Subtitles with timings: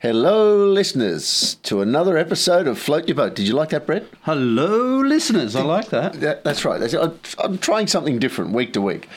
[0.00, 3.34] Hello, listeners, to another episode of Float Your Boat.
[3.34, 4.06] Did you like that, Brett?
[4.22, 5.54] Hello, listeners.
[5.54, 6.14] I like that.
[6.14, 6.80] Yeah, that's right.
[6.80, 9.10] That's, I'm, I'm trying something different week to week.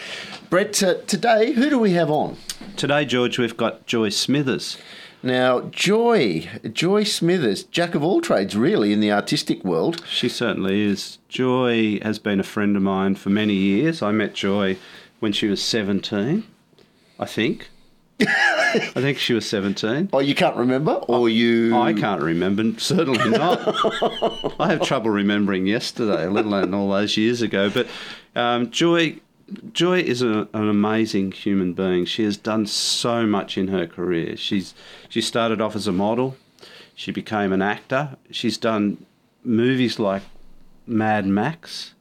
[0.49, 2.35] Brett, uh, today, who do we have on?
[2.75, 4.77] Today, George, we've got Joy Smithers.
[5.23, 10.03] Now, Joy, Joy Smithers, jack of all trades, really, in the artistic world.
[10.09, 11.17] She certainly is.
[11.29, 14.01] Joy has been a friend of mine for many years.
[14.01, 14.75] I met Joy
[15.21, 16.43] when she was 17,
[17.17, 17.69] I think.
[18.75, 20.09] I think she was 17.
[20.13, 20.93] Oh, you can't remember?
[21.07, 21.75] Or you.
[21.77, 23.59] I can't remember, certainly not.
[24.59, 27.69] I have trouble remembering yesterday, let alone all those years ago.
[27.69, 27.87] But
[28.35, 29.19] um, Joy.
[29.73, 32.05] Joy is a, an amazing human being.
[32.05, 34.35] She has done so much in her career.
[34.37, 34.73] She's
[35.09, 36.37] she started off as a model.
[36.95, 38.15] She became an actor.
[38.31, 39.05] She's done
[39.43, 40.23] movies like
[40.87, 41.93] Mad Max.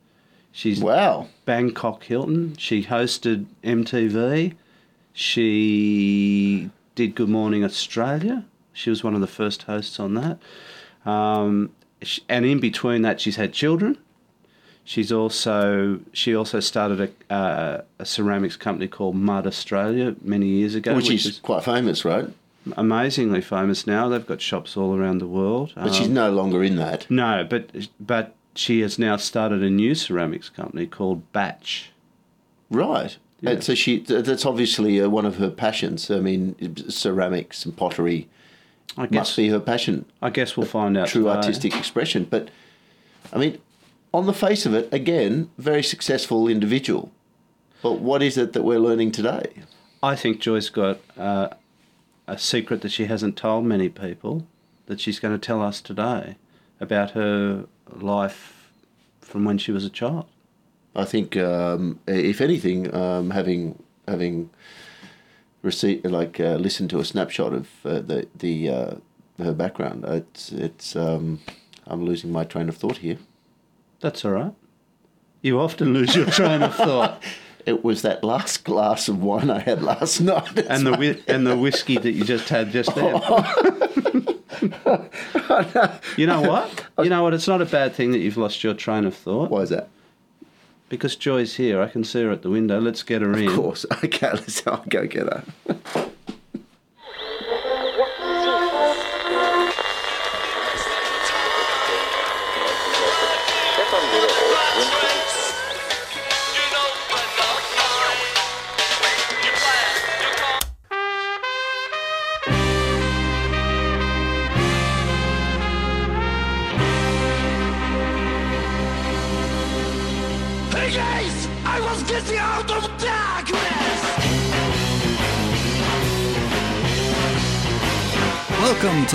[0.53, 1.29] She's Wow.
[1.45, 2.57] Bangkok Hilton.
[2.57, 4.55] She hosted MTV.
[5.13, 8.45] She did Good Morning Australia.
[8.73, 10.39] She was one of the first hosts on that.
[11.09, 11.71] Um,
[12.03, 13.99] sh- and in between that, she's had children.
[14.85, 20.75] She's also she also started a, uh, a ceramics company called Mud Australia many years
[20.75, 22.29] ago, Which is quite famous, right?
[22.77, 24.09] amazingly famous now.
[24.09, 25.73] They've got shops all around the world.
[25.75, 27.09] But she's no longer in that.
[27.11, 31.91] No, but but she has now started a new ceramics company called Batch.
[32.71, 33.17] Right.
[33.45, 36.11] And so she that's obviously uh, one of her passions.
[36.11, 36.55] I mean,
[36.89, 38.29] ceramics and pottery
[38.97, 40.05] I must guess be her passion.
[40.21, 41.09] I guess we'll find out.
[41.09, 41.35] true today.
[41.35, 42.25] artistic expression.
[42.25, 42.51] But
[43.33, 43.59] I mean,
[44.13, 47.11] on the face of it, again, very successful individual.
[47.83, 49.65] But what is it that we're learning today?
[50.03, 51.49] I think Joy's got uh,
[52.27, 54.47] a secret that she hasn't told many people
[54.87, 56.37] that she's going to tell us today
[56.81, 58.71] about her life
[59.21, 60.27] from when she was a child.
[60.95, 64.51] I think, um, if anything, um, having having
[65.63, 68.95] received like uh, listened to a snapshot of uh, the the uh,
[69.39, 71.41] her background, it's it's um,
[71.87, 73.19] I'm losing my train of thought here.
[74.01, 74.53] That's all right.
[75.41, 77.23] You often lose your train of thought.
[77.65, 80.59] It was that last glass of wine I had last night.
[80.69, 83.15] and the whi- and the whiskey that you just had just then.
[86.17, 86.87] you know what?
[86.99, 87.35] You know what?
[87.35, 89.89] It's not a bad thing that you've lost your train of thought Why is that?
[90.93, 91.81] Because Joy's here.
[91.81, 92.79] I can see her at the window.
[92.79, 93.49] Let's get her in.
[93.49, 93.87] Of course.
[94.05, 95.45] Okay, let's I'll go get her.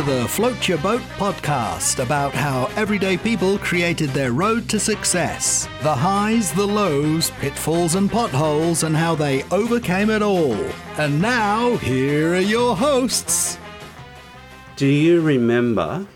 [0.07, 5.67] The Float Your Boat podcast about how everyday people created their road to success.
[5.81, 10.53] The highs, the lows, pitfalls, and potholes, and how they overcame it all.
[10.97, 13.57] And now, here are your hosts.
[14.77, 16.07] Do you remember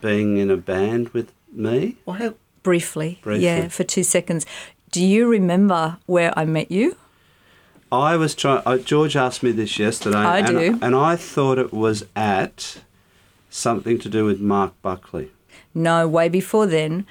[0.00, 1.98] being in a band with me?
[2.06, 3.44] Well, Briefly, Briefly.
[3.44, 4.44] yeah, for two seconds.
[4.90, 6.96] Do you remember where I met you?
[7.92, 8.62] I was trying.
[8.66, 10.18] Uh, George asked me this yesterday.
[10.18, 10.78] I and, do.
[10.82, 12.80] and I thought it was at
[13.50, 15.30] something to do with Mark Buckley.
[15.74, 17.06] No, way before then.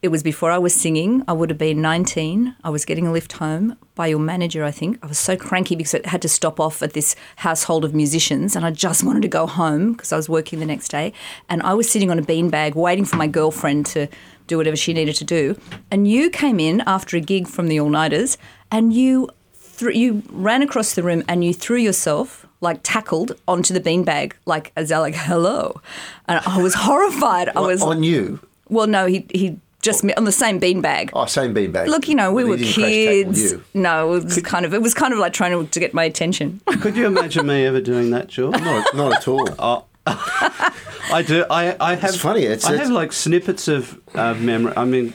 [0.00, 1.24] It was before I was singing.
[1.26, 2.54] I would have been 19.
[2.62, 4.96] I was getting a lift home by your manager, I think.
[5.02, 8.54] I was so cranky because I had to stop off at this household of musicians
[8.54, 11.12] and I just wanted to go home because I was working the next day.
[11.48, 14.06] And I was sitting on a beanbag waiting for my girlfriend to
[14.46, 15.60] do whatever she needed to do.
[15.90, 18.38] And you came in after a gig from the All Nighters
[18.70, 23.72] and you, thr you ran across the room and you threw yourself like tackled onto
[23.74, 25.80] the beanbag, like as like hello,
[26.26, 27.48] and I was horrified.
[27.50, 28.40] I was on you.
[28.68, 31.10] well, no, he he just met on the same beanbag.
[31.12, 31.86] Oh, same beanbag.
[31.86, 33.54] Look, you know, we But were he didn't crash tackle kids.
[33.74, 36.02] No, it was kind of it was kind of like trying to, to get my
[36.04, 36.60] attention.
[36.80, 38.60] Could you imagine me ever doing that, George?
[38.60, 39.48] Not, not at all.
[40.08, 41.44] I do.
[41.50, 42.10] I, I have.
[42.10, 44.72] It's funny, it's- I it's- have like snippets of uh, memory.
[44.76, 45.12] I mean,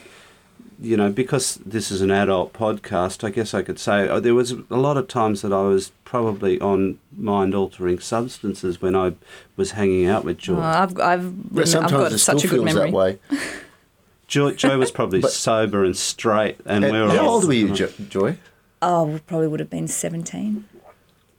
[0.80, 4.34] you know, because this is an adult podcast, I guess I could say uh, there
[4.36, 9.14] was a lot of times that I was probably on mind-altering substances when I
[9.56, 10.60] was hanging out with George.
[10.60, 12.92] Uh, I've I've, But I've got it such still a good feels memory.
[12.92, 13.20] that way.
[14.28, 17.54] Joy, Joy was probably But- sober and straight, and, And we were how old were
[17.54, 18.38] you, Jo- Joy?
[18.80, 20.66] Oh, we probably would have been seventeen.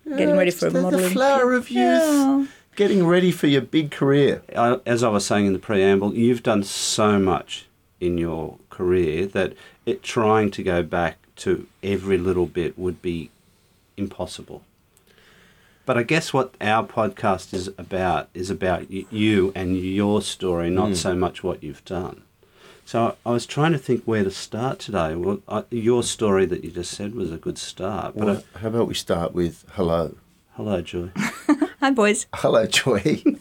[0.09, 1.05] Getting ready for a modelling.
[1.05, 1.77] The flower of youth.
[1.77, 2.47] Yeah.
[2.75, 4.43] Getting ready for your big career.
[4.57, 7.67] I- as I was saying in the preamble, you've done so much
[8.01, 9.53] in your career that
[9.87, 13.31] it trying to go back to every little bit would be
[13.97, 14.63] impossible.
[15.87, 20.71] But I guess what our podcast is about is about y- you and your story,
[20.71, 20.95] not Hmm.
[20.95, 22.23] so much what you've done.
[22.87, 25.15] So I was trying to think where to start today.
[25.15, 28.15] Well, I, your story that you just said was a good start.
[28.17, 30.17] But Well, I, how about we start with hello?
[30.57, 31.11] hello, Joy.
[31.81, 32.27] Hi, boys.
[32.35, 33.23] Hello, Joy.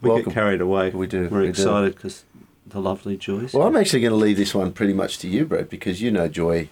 [0.00, 0.26] We Welcome.
[0.26, 0.90] get carried away.
[0.90, 2.24] We do, We're we excited because
[2.64, 3.48] the lovely Joy.
[3.52, 6.12] well, I'm actually going to leave this one pretty much to you, Brett, because you
[6.12, 6.68] know Joy.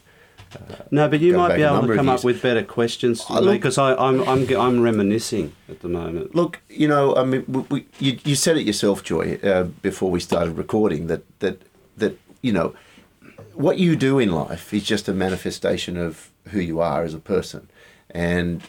[0.90, 3.46] No, but you might be able to come up with better questions I to me
[3.46, 6.34] look- because I'm, I'm, I'm reminiscing at the moment.
[6.34, 10.10] Look, you know, I mean, we, we, you, you said it yourself, Joy, uh, before
[10.10, 11.60] we started recording that that
[11.96, 12.75] that you know
[13.54, 17.19] what you do in life is just a manifestation of who you are as a
[17.19, 17.69] person,
[18.10, 18.62] and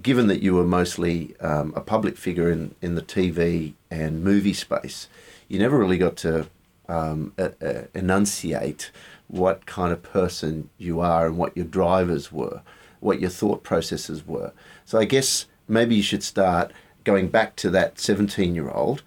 [0.00, 4.52] given that you were mostly um, a public figure in, in the TV and movie
[4.52, 5.08] space,
[5.48, 6.46] you never really got to
[6.88, 8.90] um, uh, uh, enunciate
[9.28, 12.62] what kind of person you are and what your drivers were,
[13.00, 14.52] what your thought processes were.
[14.84, 16.72] So I guess maybe you should start
[17.04, 19.02] going back to that 17 year old.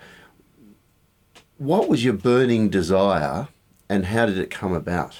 [1.57, 3.49] What was your burning desire
[3.89, 5.19] and how did it come about?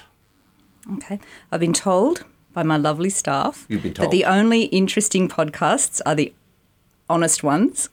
[0.94, 1.20] Okay.
[1.52, 6.32] I've been told by my lovely staff that the only interesting podcasts are the
[7.08, 7.90] honest ones.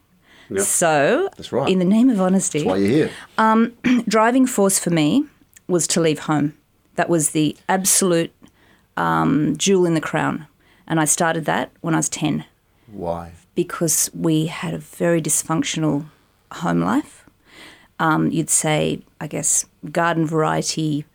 [0.50, 0.62] Yep.
[0.62, 1.70] So, That's right.
[1.70, 3.12] in the name of honesty, That's why you're here.
[3.38, 3.74] Um,
[4.08, 5.26] driving force for me
[5.68, 6.58] was to leave home.
[6.98, 8.32] That was the absolute
[8.98, 10.48] um, jewel in the crown.
[10.88, 12.46] And I started that when I was 10
[12.92, 13.32] Why?
[13.56, 16.06] because we had a very dysfunctional
[16.52, 17.26] home life.
[18.00, 21.06] Um, you'd say, I guess, garden variety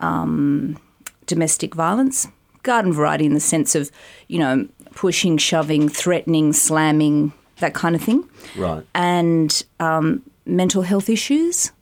[0.00, 0.78] um,
[1.26, 2.28] domestic violence.
[2.62, 3.90] Garden variety in the sense of,
[4.28, 8.28] you know, pushing, shoving, threatening, slamming, that kind of thing.
[8.56, 8.84] Right.
[8.94, 11.72] And um, mental health issues,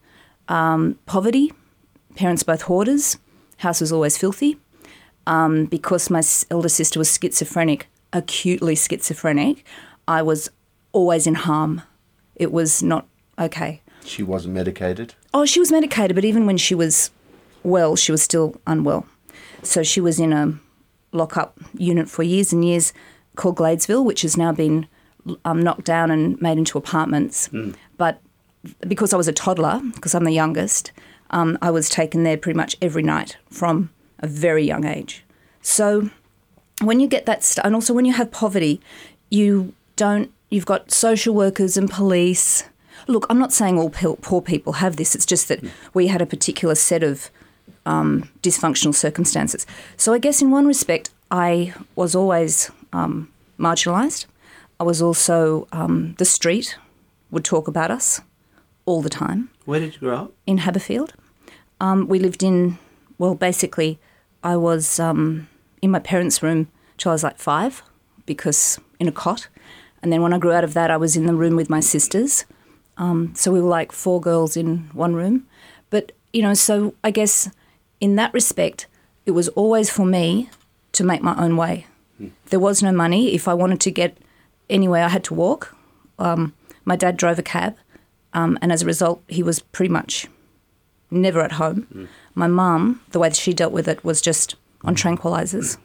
[0.48, 1.52] um, poverty,
[2.14, 3.18] parents both hoarders,
[3.58, 4.58] house was always filthy.
[5.26, 9.62] Um, because my elder sister was schizophrenic, acutely schizophrenic,
[10.06, 10.50] I was
[10.92, 11.82] always in harm.
[12.34, 13.06] It was not
[13.38, 13.82] okay.
[14.04, 15.14] She wasn't medicated.
[15.34, 17.10] Oh, she was medicated, but even when she was
[17.62, 19.06] well, she was still unwell.
[19.62, 20.58] So she was in a
[21.12, 22.92] lockup unit for years and years
[23.36, 24.86] called Gladesville, which has now been
[25.44, 27.50] um, knocked down and made into apartments.
[27.98, 28.20] But
[28.86, 30.92] because I was a toddler, because I'm the youngest,
[31.30, 33.90] um, I was taken there pretty much every night from
[34.20, 35.24] a very young age.
[35.62, 36.10] So
[36.82, 38.80] when you get that st- and also when you have poverty
[39.30, 42.64] you don't you've got social workers and police.
[43.06, 45.14] Look i'm not saying all poor people have this.
[45.14, 45.62] It's just that
[45.94, 47.30] we had a particular set of
[47.86, 49.66] um, dysfunctional circumstances.
[49.96, 54.26] So i guess in one respect i was always um, marginalised
[54.80, 56.78] i was also um, the street
[57.30, 58.20] would talk about us
[58.88, 60.32] all the time Where did you grow up?
[60.46, 61.10] in Haberfield.
[61.80, 62.78] Um, we lived in,
[63.18, 63.98] well, basically,
[64.42, 65.48] I was um,
[65.82, 66.60] in my parents' room
[66.96, 67.82] till I was like five,
[68.26, 69.48] because in a cot.
[70.02, 71.80] And then when I grew out of that, I was in the room with my
[71.80, 72.44] sisters.
[72.96, 75.46] Um, so we were like four girls in one room.
[75.90, 77.50] But, you know, so I guess
[78.00, 78.86] in that respect,
[79.26, 80.48] it was always for me
[80.92, 81.86] to make my own way.
[82.50, 83.34] There was no money.
[83.34, 84.16] If I wanted to get
[84.68, 85.76] anywhere, I had to walk.
[86.18, 86.52] Um,
[86.84, 87.76] my dad drove a cab,
[88.34, 90.26] um, and as a result, he was pretty much
[91.10, 92.08] never at home.
[92.34, 94.54] My mum, the way that she dealt with it was just
[94.84, 95.78] on tranquilizers.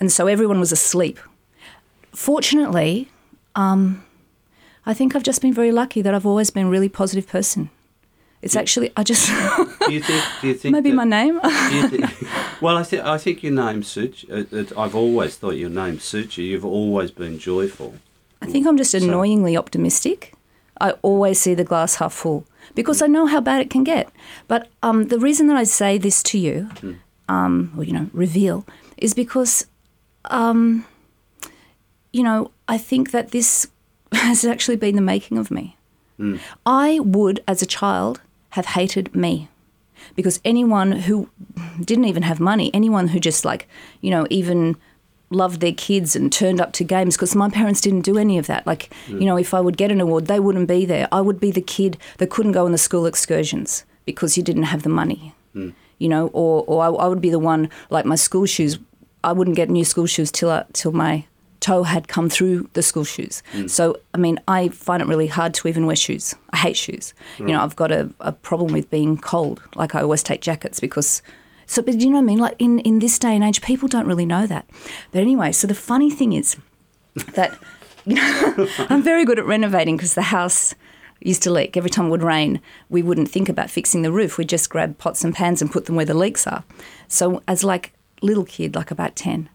[0.00, 1.18] And so everyone was asleep.
[2.12, 3.08] Fortunately,
[3.54, 4.04] um,
[4.86, 7.70] I think I've just been very lucky that I've always been a really positive person.
[8.42, 9.28] It's actually, I just,
[9.86, 10.24] Do you think?
[10.40, 11.38] Do you think maybe that- my name.
[11.40, 12.04] do you think,
[12.60, 14.24] well, I think I think your name suits.
[14.28, 16.44] Uh, I've always thought your name suits you.
[16.44, 17.94] You've always been joyful.
[18.40, 20.34] I think I'm just annoyingly optimistic.
[20.80, 24.10] I always see the glass half full because I know how bad it can get.
[24.48, 26.70] But um, the reason that I say this to you,
[27.28, 29.66] um, or you know, reveal, is because,
[30.26, 30.86] um,
[32.12, 33.68] you know, I think that this
[34.12, 35.76] has actually been the making of me.
[36.64, 39.48] I would, as a child, have hated me
[40.14, 41.28] because anyone who
[41.80, 43.68] didn't even have money, anyone who just like,
[44.00, 44.76] you know, even
[45.32, 48.46] loved their kids and turned up to games because my parents didn't do any of
[48.46, 48.66] that.
[48.66, 51.08] Like, you know, if I would get an award, they wouldn't be there.
[51.10, 54.64] I would be the kid that couldn't go on the school excursions because you didn't
[54.64, 55.34] have the money.
[55.52, 55.70] Hmm.
[55.98, 58.78] You know, or or I, I would be the one like my school shoes.
[59.24, 61.24] I wouldn't get new school shoes till I, till my
[61.60, 63.42] toe had come through the school shoes.
[63.52, 63.68] Hmm.
[63.68, 66.34] So, I mean, I find it really hard to even wear shoes.
[66.50, 67.14] I hate shoes.
[67.38, 69.62] You know, I've got a, a problem with being cold.
[69.76, 71.22] Like, I always take jackets because.
[71.66, 72.38] So, but you know what I mean?
[72.38, 74.68] Like, in, in this day and age, people don't really know that.
[75.10, 76.56] But anyway, so the funny thing is
[77.34, 77.58] that,
[78.04, 80.74] you know, I'm very good at renovating because the house
[81.20, 81.76] used to leak.
[81.76, 84.38] Every time it would rain, we wouldn't think about fixing the roof.
[84.38, 86.64] We'd just grab pots and pans and put them where the leaks are.
[87.08, 89.48] So, as like little kid, like about 10,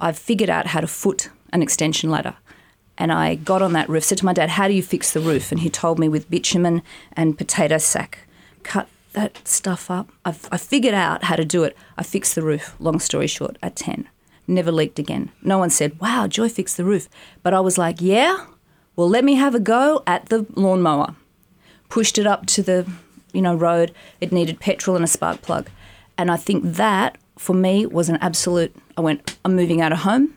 [0.00, 2.36] I've figured out how to foot an extension ladder.
[2.98, 5.20] And I got on that roof, said to my dad, How do you fix the
[5.20, 5.50] roof?
[5.50, 6.82] And he told me with bitumen
[7.14, 8.26] and potato sack.
[8.62, 10.10] Cut that stuff up.
[10.24, 11.76] I've, I figured out how to do it.
[11.96, 14.08] I fixed the roof, long story short, at 10.
[14.46, 15.30] Never leaked again.
[15.42, 17.08] No one said, Wow, Joy fixed the roof.
[17.42, 18.46] But I was like, Yeah,
[18.96, 21.14] well, let me have a go at the lawnmower.
[21.88, 22.90] Pushed it up to the
[23.32, 23.92] you know, road.
[24.20, 25.68] It needed petrol and a spark plug.
[26.18, 29.98] And I think that for me was an absolute I went, I'm moving out of
[29.98, 30.36] home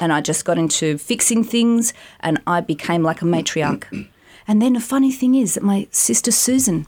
[0.00, 4.08] and I just got into fixing things and I became like a matriarch.
[4.46, 6.86] and then the funny thing is that my sister Susan,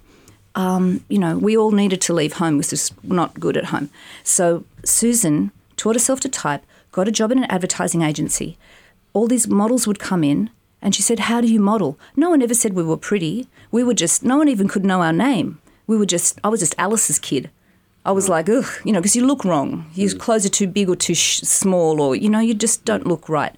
[0.54, 3.90] um, you know, we all needed to leave home, was just not good at home.
[4.24, 6.62] So Susan taught herself to type,
[6.92, 8.58] got a job in an advertising agency.
[9.12, 10.50] All these models would come in
[10.82, 11.98] and she said, How do you model?
[12.16, 13.48] No one ever said we were pretty.
[13.70, 15.60] We were just, no one even could know our name.
[15.86, 17.50] We were just, I was just Alice's kid.
[18.04, 19.90] I was like, ugh, you know, because you look wrong.
[19.94, 23.06] Your clothes are too big or too sh- small, or, you know, you just don't
[23.06, 23.54] look right.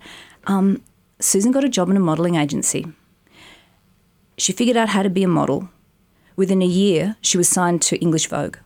[0.47, 0.83] Um,
[1.21, 2.87] Susan got a job in a modelling agency.
[4.39, 5.69] She figured out how to be a model.
[6.41, 8.57] Within a year, she was signed to English Vogue.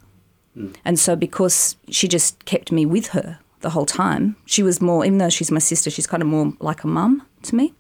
[0.84, 5.04] And so, because she just kept me with her the whole time, she was more,
[5.04, 7.74] even though she's my sister, she's kind of more like a mum to me.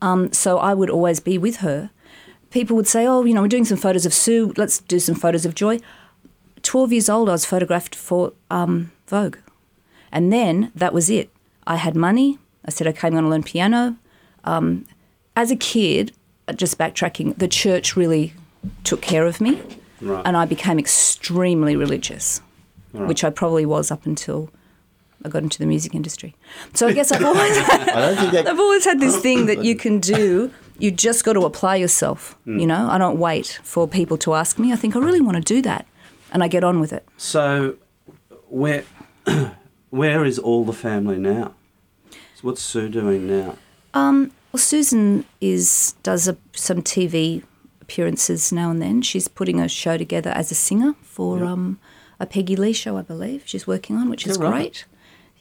[0.00, 1.90] Um, so, I would always be with her.
[2.48, 5.14] People would say, Oh, you know, we're doing some photos of Sue, let's do some
[5.14, 5.78] photos of Joy.
[6.62, 9.36] 12 years old, I was photographed for um, Vogue.
[10.10, 11.28] And then that was it.
[11.66, 12.38] I had money.
[12.64, 13.98] I said, okay, I'm going to learn piano.
[14.44, 14.86] Um,
[15.36, 16.12] as a kid,
[16.56, 18.32] just backtracking, the church really
[18.84, 19.60] took care of me.
[20.00, 20.22] Right.
[20.24, 22.40] And I became extremely religious,
[22.92, 24.50] which I probably was up until
[25.24, 26.36] I got into the music industry.
[26.74, 27.86] So I guess I've always had,
[28.32, 28.46] that...
[28.46, 30.52] I've always had this thing that you can do.
[30.78, 32.38] You just got to apply yourself.
[32.44, 34.72] You know, I don't wait for people to ask me.
[34.72, 35.86] I think I really want to do that,
[36.32, 37.04] and I get on with it.
[37.16, 37.76] So,
[38.48, 38.84] where
[39.90, 41.54] where is all the family now?
[42.10, 43.56] So what's Sue doing now?
[43.94, 47.42] Um, well, Susan is does a, some TV
[47.88, 49.00] appearances now and then.
[49.00, 51.78] She's putting a show together as a singer for um,
[52.20, 53.42] a Peggy Lee show, I believe.
[53.46, 54.52] She's working on, which is Yeah, right.
[54.52, 54.84] great.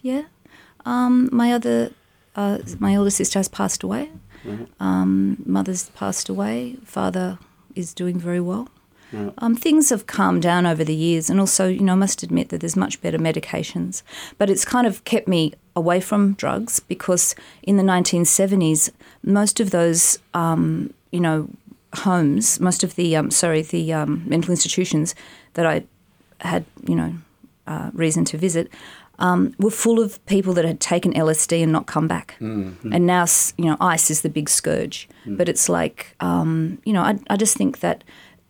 [0.02, 0.24] Yeah.
[0.86, 1.92] Um, my other,
[2.38, 4.10] uh, my older sister has passed away.
[4.80, 6.78] Um, mother's passed away.
[6.86, 7.38] Father
[7.76, 8.70] is doing very well.
[9.40, 12.50] Um, things have calmed down over the years, and also, you know, I must admit
[12.50, 14.04] that there's much better medications.
[14.38, 18.90] But it's kind of kept me away from drugs because in the 1970s,
[19.24, 21.50] most of those, um, you know,
[22.00, 25.16] homes, most of the, um, sorry, the um, mental institutions
[25.54, 25.84] that I
[26.40, 27.14] had, you know,
[27.66, 28.72] uh, reason to visit,
[29.20, 32.36] um, were full of people that had taken LSD and not come back.
[32.94, 33.26] And now,
[33.58, 35.10] you know, ice is the big scourge.
[35.26, 38.04] But it's like, um, you know, I, I just think that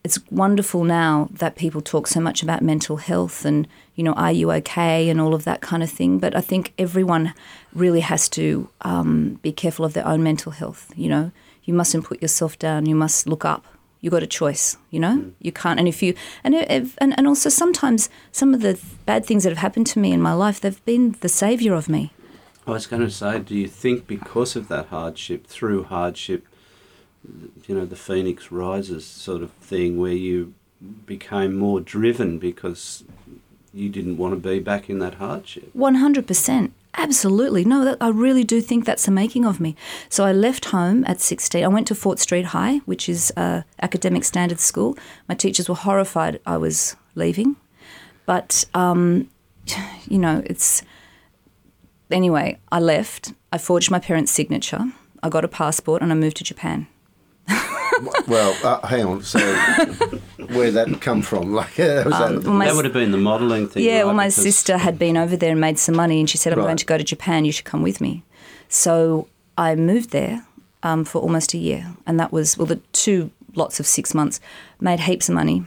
[0.04, 4.32] it's wonderful now that people talk so much about mental health and, you know, are
[4.32, 6.20] you okay and all of that kind of thing.
[6.20, 7.34] But I think everyone
[7.74, 10.94] really has to um, be careful of their own mental health.
[10.96, 11.32] You know,
[11.68, 13.64] you mustn't put yourself down, you must look up.
[14.00, 15.18] You got a choice, you know.
[15.18, 15.34] Mm.
[15.40, 19.26] You can't, and if you, and if, and and also sometimes some of the bad
[19.26, 22.12] things that have happened to me in my life, they've been the savior of me.
[22.68, 26.46] I was going to say, do you think because of that hardship, through hardship,
[27.68, 30.54] you know, the phoenix rises sort of thing, where you
[31.06, 33.04] became more driven because
[33.74, 35.70] you didn't want to be back in that hardship?
[35.74, 37.64] One hundred percent, absolutely.
[37.64, 39.76] No, that, I really do think that's the making of me.
[40.10, 41.64] So I left home at sixteen.
[41.64, 44.98] I went to Fort Street High, which is a academic standards school.
[45.30, 47.56] My teachers were horrified I was leaving,
[48.26, 49.30] but um,
[50.08, 50.82] you know, it's
[52.12, 52.60] anyway.
[52.72, 53.34] I left.
[53.52, 54.92] I forged my parents' signature.
[55.24, 56.88] I got a passport and I moved to Japan.
[58.28, 59.24] Well, uh, hang on.
[59.24, 59.40] So,
[60.50, 61.54] where that come from?
[61.62, 63.84] Like, uh, was that, Well, my that would have been the modelling thing.
[63.84, 64.06] Yeah, right?
[64.06, 66.54] well, my Because- sister had been over there and made some money, and she said,
[66.54, 66.66] "I'm Right.
[66.66, 67.46] going to go to Japan.
[67.46, 68.24] You should come with me."
[68.70, 69.28] So
[69.58, 70.46] I moved there
[70.84, 74.40] um, for almost a year, and that was well, the two lots of six months.
[74.80, 75.66] Made heaps of money.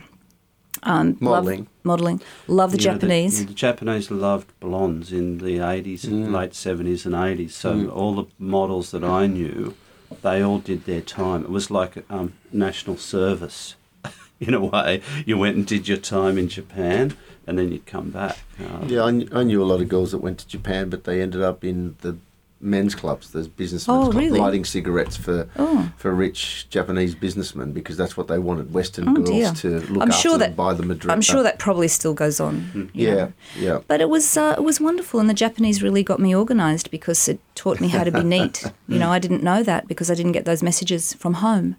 [0.85, 1.67] Um, Modelling.
[1.83, 2.23] modeling.
[2.47, 3.45] Love the You know, Japanese.
[3.47, 6.33] The, Japanese loved blondes in the 80s, Mm.
[6.33, 7.51] late 70s and 80s.
[7.55, 9.75] So all the models that I knew,
[10.23, 11.45] they all did their time.
[11.45, 13.77] It was like um, national service.
[14.41, 18.11] in a way, you went and did your time in Japan and then you'd come
[18.11, 18.39] back.
[18.87, 21.43] Yeah, I, I knew a lot of girls that went to Japan, but they ended
[21.43, 22.17] up in the
[22.61, 24.39] men's clubs, those businessmen's Oh, clubs, really?
[24.39, 25.91] lighting cigarettes for Oh.
[25.97, 29.53] for rich Japanese businessmen because that's what they wanted Western Oh, girls dear.
[29.55, 31.13] to look I'm after sure that buy them a drink.
[31.13, 32.71] I'm sure uh, that probably still goes on.
[32.75, 32.89] you hmm.
[32.93, 33.33] Yeah, know.
[33.59, 33.79] yeah.
[33.89, 37.29] But it was uh, it was wonderful, and the Japanese really got me organised because
[37.29, 38.65] it taught me how to be neat.
[38.87, 41.77] you know, I didn't know that because I didn't get those messages from home,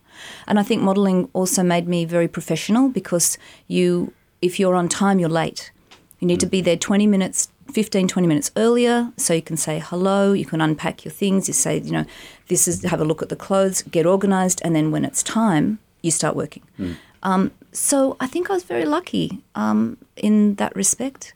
[0.47, 5.19] and I think modelling also made me very professional because you, if you're on time,
[5.19, 5.71] you're late.
[6.19, 6.51] You need to hmm.
[6.51, 10.61] be there 20 minutes 15, 20 minutes earlier so you can say hello, you can
[10.61, 12.05] unpack your things, you say, you know,
[12.47, 15.79] this is, have a look at the clothes, get organized, and then when it's time,
[16.01, 16.63] you start working.
[17.23, 21.33] Um, so I think I was very lucky um, in that respect.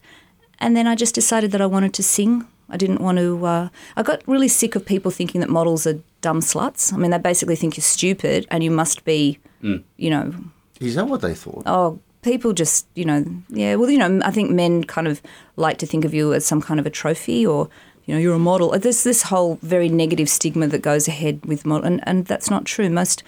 [0.58, 2.46] And then I just decided that I wanted to sing.
[2.68, 3.46] I didn't want to.
[3.46, 6.92] Uh, I got really sick of people thinking that models are dumb sluts.
[6.92, 10.34] I mean, they basically think you're stupid and you must be, you know,
[10.80, 11.62] Is that what they thought?
[11.66, 13.76] oh, people just, you know, yeah.
[13.76, 15.22] Well, you know, I think men kind of
[15.54, 17.70] like to think of you as some kind of a trophy or,
[18.04, 18.76] you know, you're a model.
[18.78, 22.64] There's this whole very negative stigma that goes ahead with model, and, and that's not
[22.64, 22.90] true.
[22.90, 23.22] Most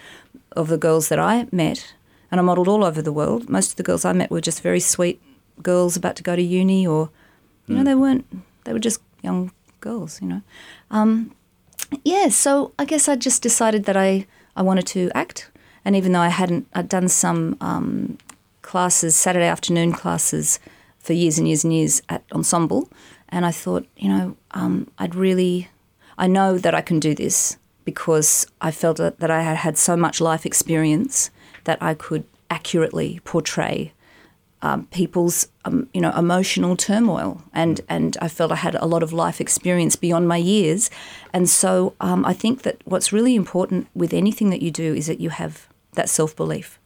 [0.51, 1.93] of the girls that I met,
[2.29, 4.61] and I modelled all over the world, most of the girls I met were just
[4.61, 5.21] very sweet
[5.63, 7.09] girls about to go to uni or,
[7.67, 8.25] you know, they weren't,
[8.65, 10.41] they were just young girls, you know.
[10.91, 11.33] Um,
[12.03, 14.25] yeah, so I guess I just decided that I,
[14.55, 15.51] I wanted to act.
[15.85, 18.17] And even though I hadn't, I'd done some um,
[18.69, 20.59] classes, Saturday afternoon classes
[20.99, 22.87] for years and years and years at Ensemble.
[23.29, 25.69] And I thought, you know, um, I'd really,
[26.19, 29.97] I know that I can do this because I felt that, I had had so
[29.97, 31.31] much life experience
[31.63, 33.91] that I could accurately portray
[34.61, 37.41] um, people's um, you know emotional turmoil.
[37.53, 40.91] And and I felt I had a lot of life experience beyond my years.
[41.33, 45.07] And so um, I think that what's really important with anything that you do is
[45.07, 46.78] that you have that self belief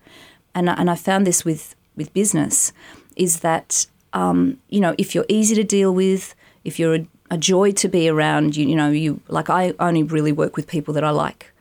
[0.55, 2.73] and I- and I found this with with business
[3.15, 6.33] is that um, you know if you're easy to deal with
[6.63, 10.03] if you're a, a joy to be around you you know you like I only
[10.03, 11.51] really work with people that I like.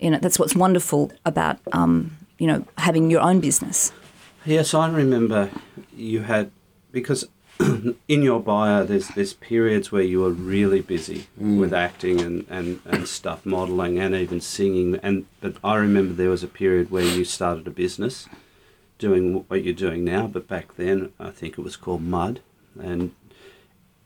[0.00, 3.92] You know that's what's wonderful about um, you know having your own business.
[4.46, 5.50] Yes, I remember
[5.96, 6.50] you had
[6.92, 7.26] because
[8.08, 11.58] in your bio there's there's periods where you were really busy mm.
[11.58, 14.96] with acting and, and, and stuff, modelling and even singing.
[15.02, 18.28] And but I remember there was a period where you started a business,
[18.98, 20.26] doing what you're doing now.
[20.26, 22.40] But back then, I think it was called Mud,
[22.80, 23.12] and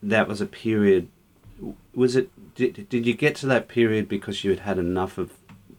[0.02, 1.08] that was a period.
[1.94, 2.30] Was it?
[2.54, 5.32] Did, did you get to that period because you had had enough of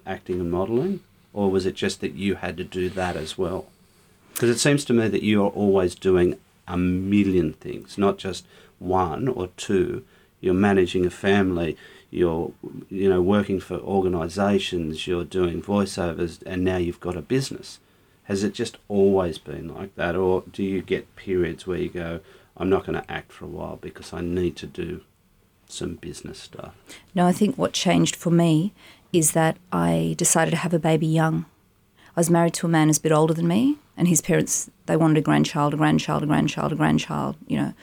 [0.05, 0.99] acting and modelling,
[1.33, 3.67] or was it just that you had to do that as well?
[4.33, 8.45] Because it seems to me that you are always doing a million things, not just
[8.79, 10.03] one or two.
[10.41, 11.77] You're managing a family.
[12.09, 12.51] You're,
[12.89, 15.07] you know, working for organisations.
[15.07, 17.79] You're doing voiceovers, and now you've got a business.
[18.25, 22.19] Has it just always been like that, or do you get periods where you go,
[22.55, 25.01] "I'm not going to act for a while because I need to do
[25.67, 26.75] some business stuff"?
[27.15, 28.73] No, I think what changed for me
[29.11, 31.45] is that I decided to have a baby young.
[32.15, 34.69] I was married to a man who's a bit older than me, and his parents
[34.85, 37.73] they wanted a grandchild, a grandchild, a grandchild, a grandchild, you know.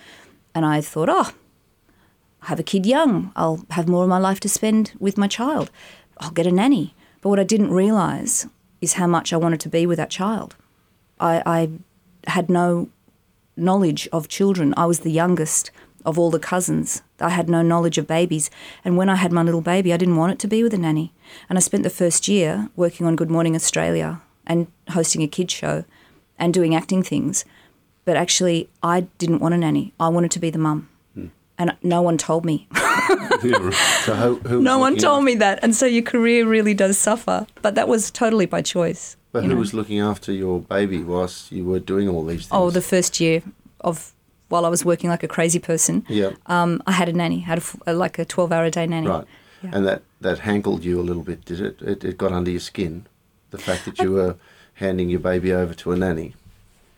[0.55, 1.33] And I thought, oh,
[2.43, 3.33] I'll have a kid young.
[3.37, 5.71] I'll have more of my life to spend with my child.
[6.19, 6.95] I'll get a nanny.
[7.21, 8.47] But what I didn't realise
[8.81, 10.57] is how much I wanted to be with that child.
[11.19, 11.71] I, I
[12.31, 12.89] had no
[13.57, 14.75] knowledge of children.
[14.77, 15.71] I was the youngest
[16.05, 17.03] of all the cousins.
[17.21, 18.51] I had no knowledge of babies.
[18.85, 20.79] And when I had my little baby, I didn't want it to be with a
[20.79, 21.13] nanny.
[21.49, 25.53] And I spent the first year working on Good Morning Australia and hosting a kids
[25.53, 25.85] show
[26.39, 27.45] and doing acting things.
[28.05, 29.93] But actually, I didn't want a nanny.
[30.01, 30.89] I wanted to be the mum.
[31.59, 32.67] And no one told me.
[33.41, 35.59] So who, who no one told after- me that.
[35.63, 37.47] And so your career really does suffer.
[37.63, 39.17] But that was totally by choice.
[39.33, 39.57] But who know.
[39.57, 42.51] was looking after your baby whilst you were doing all these oh, things?
[42.53, 43.43] Oh, the first year
[43.81, 44.13] of
[44.51, 47.63] while I was working like a crazy person, yeah, um, I had a nanny, had
[47.87, 49.09] a like a twelve-hour a day nanny.
[49.09, 49.25] right.
[49.63, 49.71] Yeah.
[49.73, 51.81] And that that hankled you a little bit, did it?
[51.83, 52.05] it?
[52.05, 53.07] It got under your skin,
[53.51, 54.37] the fact that you were
[54.75, 56.35] handing your baby over to a nanny.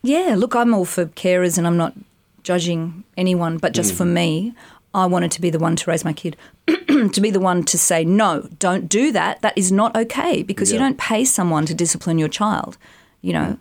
[0.02, 1.94] Yeah, look, I'm all for carers, and I'm not
[2.42, 4.52] judging anyone, but just for me,
[4.94, 6.36] I wanted to be the one to raise my kid,
[6.66, 9.42] to be the one to say no, don't do that.
[9.42, 12.76] That is not okay because you don't pay someone to discipline your child.
[13.20, 13.58] You know,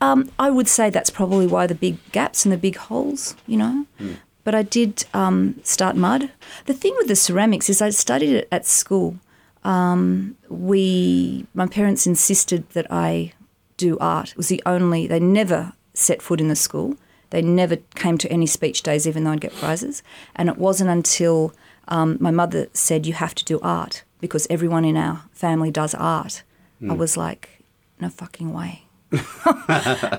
[0.00, 3.36] um, I would say that's probably why the big gaps and the big holes.
[3.46, 3.86] You know.
[4.44, 6.30] But I did um, start mud.
[6.64, 9.16] The thing with the ceramics is I studied it at school.
[9.62, 13.34] Um, we, my parents insisted that I
[13.76, 14.30] do art.
[14.30, 16.96] It was the only, they never set foot in the school.
[17.28, 20.02] They never came to any speech days, even though I'd get prizes.
[20.34, 21.52] And it wasn't until
[21.88, 25.94] um, my mother said, You have to do art because everyone in our family does
[25.94, 26.42] art.
[26.88, 27.62] I was like,
[28.00, 28.84] No fucking way.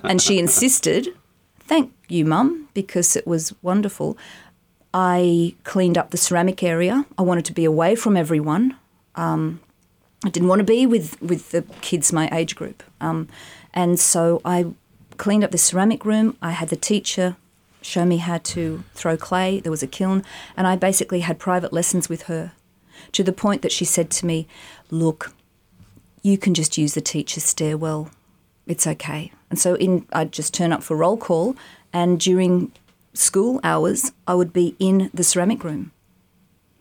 [0.04, 1.10] and she insisted,
[1.62, 4.18] Thank you, mum, because it was wonderful.
[4.94, 7.06] I cleaned up the ceramic area.
[7.18, 8.76] I wanted to be away from everyone.
[9.14, 9.60] Um,
[10.26, 12.82] I didn't want to be with, with the kids my age group.
[13.00, 13.28] Um,
[13.74, 14.74] and so I
[15.18, 16.38] cleaned up the ceramic room.
[16.42, 17.36] I had the teacher
[17.82, 19.60] show me how to throw clay.
[19.60, 20.24] There was a kiln.
[20.58, 22.54] And I basically had private lessons with her
[23.12, 24.48] to the point that she said to me,
[24.90, 25.34] Look,
[26.22, 28.10] you can just use the teacher's stairwell.
[28.70, 29.34] It's okay.
[29.50, 31.58] And so in, I'd just turn up for roll call.
[31.92, 32.72] And during
[33.14, 35.92] school hours, I would be in the ceramic room.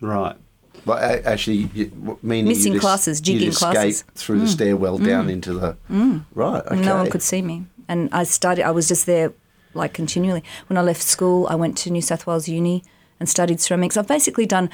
[0.01, 0.37] Right.
[0.85, 4.05] But actually, you, meaning Missing you just, classes, jigging you'd escape classes.
[4.15, 4.49] through the mm.
[4.49, 5.07] stairwell mm.
[5.07, 6.25] down into the mm.
[6.35, 6.65] right.
[6.65, 6.81] Okay.
[6.81, 7.65] No one could see me.
[7.89, 9.33] And I studied, I was just there
[9.75, 10.45] like continually.
[10.67, 12.85] When I left school, I went to New South Wales Uni
[13.19, 13.97] and studied ceramics.
[13.97, 14.69] I've basically done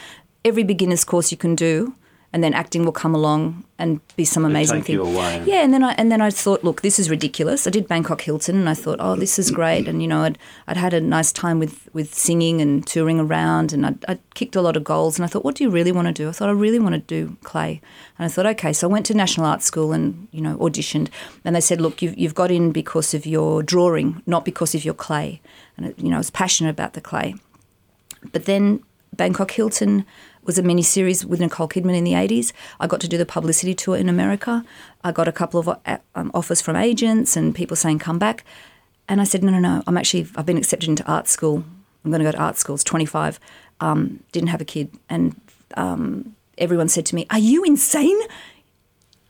[0.44, 1.94] every beginner's course you can do.
[2.34, 4.96] And then acting will come along and be some amazing thing.
[4.96, 5.44] you away.
[5.46, 7.64] Yeah, and then I and then I thought, look, this is ridiculous.
[7.64, 9.86] I did Bangkok Hilton, and I thought, oh, this is great.
[9.86, 13.72] And you know, I'd I'd had a nice time with with singing and touring around,
[13.72, 15.16] and I'd, I'd kicked a lot of goals.
[15.16, 16.28] And I thought, what do you really want to do?
[16.28, 17.80] I thought I really want to do clay.
[18.18, 21.10] And I thought, okay, so I went to National Art School and you know auditioned,
[21.44, 24.84] and they said, look, you've you've got in because of your drawing, not because of
[24.84, 25.40] your clay.
[25.76, 27.36] And you know, I was passionate about the clay.
[28.32, 28.82] But then
[29.16, 30.04] Bangkok Hilton
[30.44, 32.52] was a mini series with Nicole Kidman in the 80s.
[32.80, 34.64] I got to do the publicity tour in America.
[35.02, 38.44] I got a couple of uh, um, offers from agents and people saying, come back.
[39.08, 39.82] And I said, no, no, no.
[39.86, 41.64] I'm actually, I've been accepted into art school.
[42.04, 42.74] I'm going to go to art school.
[42.74, 43.40] It's 25.
[43.80, 44.90] Um, didn't have a kid.
[45.08, 45.40] And
[45.76, 48.18] um, everyone said to me, Are you insane?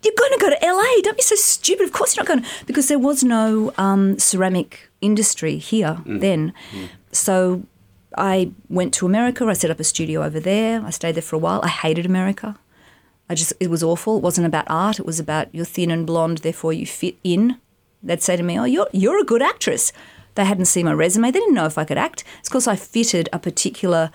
[0.03, 1.03] You're going to go to LA.
[1.03, 1.87] Don't be so stupid.
[1.87, 2.48] Of course you're not going to.
[2.66, 6.53] Because there was no um, ceramic industry here then.
[7.11, 7.62] So
[8.16, 9.44] I went to America.
[9.46, 10.83] I set up a studio over there.
[10.85, 11.61] I stayed there for a while.
[11.62, 12.59] I hated America.
[13.29, 14.18] I just, it was awful.
[14.18, 14.98] It wasn't about art.
[14.98, 17.59] It was about you're thin and blonde, therefore you fit in.
[18.03, 19.92] They'd say to me, Oh, you're, you're a good actress.
[20.35, 21.31] They hadn't seen my resume.
[21.31, 22.24] They didn't know if I could act.
[22.40, 24.11] It's because I fitted a particular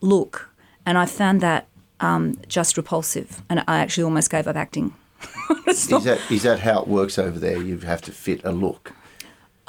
[0.00, 0.50] look.
[0.86, 1.68] And I found that
[2.00, 3.42] um, just repulsive.
[3.50, 4.94] And I actually almost gave up acting.
[5.66, 7.60] Is that is that how it works over there?
[7.60, 8.92] You have to fit a look.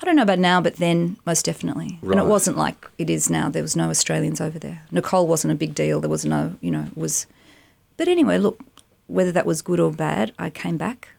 [0.01, 1.99] I don't know about now, but then most definitely.
[2.01, 3.49] And it wasn't like it is now.
[3.49, 4.83] There was no Australians over there.
[4.91, 5.99] Nicole wasn't a big deal.
[5.99, 7.27] There was no, you know, was.
[7.97, 8.61] But anyway, look,
[9.07, 11.09] whether that was good or bad, I came back,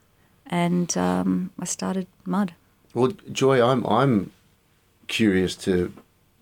[0.47, 2.55] and um, I started Mud.
[2.95, 4.33] Well, Joy, I'm I'm
[5.09, 5.93] curious to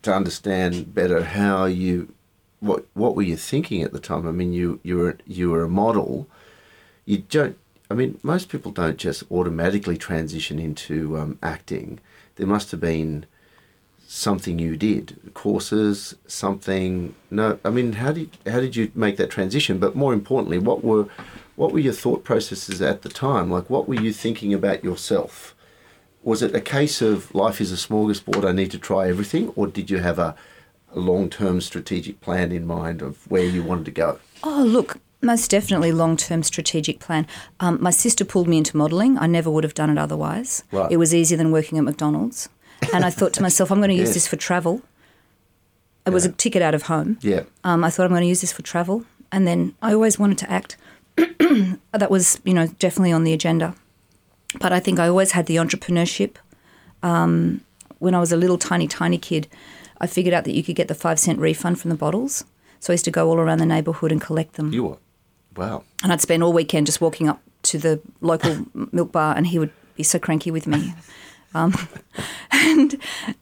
[0.03, 2.15] to understand better how you
[2.61, 4.29] what what were you thinking at the time?
[4.29, 6.29] I mean, you you were you were a model.
[7.05, 7.59] You don't.
[7.91, 12.01] I mean, most people don't just automatically transition into um, acting.
[12.37, 13.27] There must have been
[14.07, 17.15] something you did, courses, something.
[17.31, 19.79] No, I mean, how did how did you make that transition?
[19.79, 21.07] But more importantly, what were
[21.57, 23.51] what were your thought processes at the time?
[23.51, 25.55] Like, what were you thinking about yourself?
[26.23, 29.67] was it a case of life is a smorgasbord, I need to try everything, or
[29.67, 30.35] did you have a,
[30.95, 34.19] a long term strategic plan in mind of where you wanted to go?
[34.43, 37.27] Oh, look, most definitely long term strategic plan.
[37.61, 39.19] Um, my sister pulled me into modelling.
[39.19, 40.63] I never would have done it otherwise.
[40.73, 40.91] Right.
[40.93, 42.49] It was easier than working at McDonald's.
[42.95, 44.15] And I thought to myself, I'm going to use Yes.
[44.15, 44.83] this for travel.
[46.07, 47.19] It was a ticket out of home.
[47.21, 47.43] Yeah.
[47.65, 50.39] Um, I thought I'm going to use this for travel, and then I always wanted
[50.39, 50.77] to act.
[51.17, 53.75] that was, you know, definitely on the agenda.
[54.61, 56.37] But I think I always had the entrepreneurship.
[57.03, 57.61] Um,
[57.99, 59.49] when I was a little tiny, tiny kid,
[60.01, 62.45] I figured out that you could get the five cent refund from the bottles.
[62.81, 64.73] So I used to go all around the neighbourhood and collect them.
[64.73, 64.97] You were.
[65.59, 65.85] Wow.
[66.03, 69.59] And I'd spend all weekend just walking up to the local milk bar, and he
[69.59, 70.95] would be so cranky with me.
[71.55, 71.75] Um,
[72.53, 72.97] and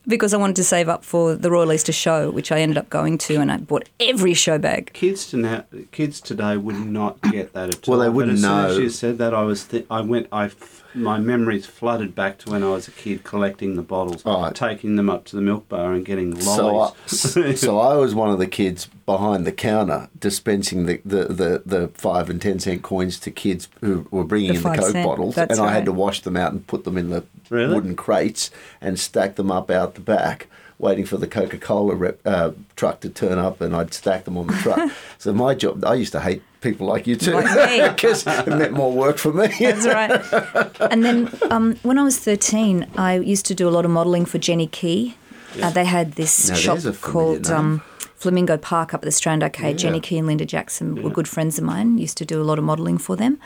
[0.07, 2.89] because I wanted to save up for the Royal Easter Show, which I ended up
[2.89, 4.91] going to, and I bought every show bag.
[4.93, 7.97] Kids to now, kids today would not get that at all.
[7.97, 8.65] Well, they wouldn't as soon.
[8.65, 9.65] As you said that, I was.
[9.65, 10.27] Th- I went.
[10.31, 10.49] I.
[10.89, 14.53] f- My memories flooded back to when I was a kid, collecting the bottles, Right.
[14.53, 17.59] taking them up to the milk bar, and getting So I, lollies.
[17.61, 21.87] so I was one of the kids behind the counter dispensing the, the, the, the
[21.93, 25.05] five and ten cent coins to kids who were bringing The in the Coke cent,
[25.05, 27.73] bottles, that's and I had to wash them out and put them in the Really?
[27.73, 30.47] wooden crates and stack them up out the back.
[30.79, 34.45] Waiting for the Coca Cola uh, truck to turn up, and I'd stack them on
[34.45, 34.91] the truck.
[35.17, 38.73] so my job, I used to hate people like you too, Like because it meant
[38.73, 39.47] more work for me.
[39.59, 40.91] That's right.
[40.91, 44.25] and then um, when I was 13, I used to do a lot of modelling
[44.25, 45.15] for Jenny Kee.
[45.61, 47.81] Uh, they had this Now, shop there's a familiar called um,
[48.15, 49.77] Flamingo Park up at the Strand Arcade.
[49.77, 51.97] Jenny Kee and Linda Jackson were good friends of mine.
[51.97, 53.39] Used to do a lot of modelling for them.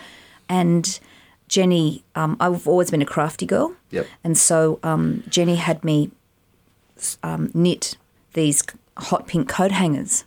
[0.49, 0.99] And
[1.47, 3.73] Jenny, um, I've always been a crafty girl.
[3.91, 4.07] Yep.
[4.23, 6.11] And so um, Jenny had me
[7.23, 7.97] um, knit
[8.33, 8.63] these
[8.97, 10.23] hot pink coat hangers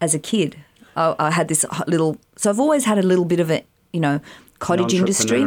[0.00, 0.56] as a kid.
[0.96, 4.00] I, I had this little, so I've always had a little bit of a, you
[4.00, 4.20] know,
[4.58, 5.40] cottage industry.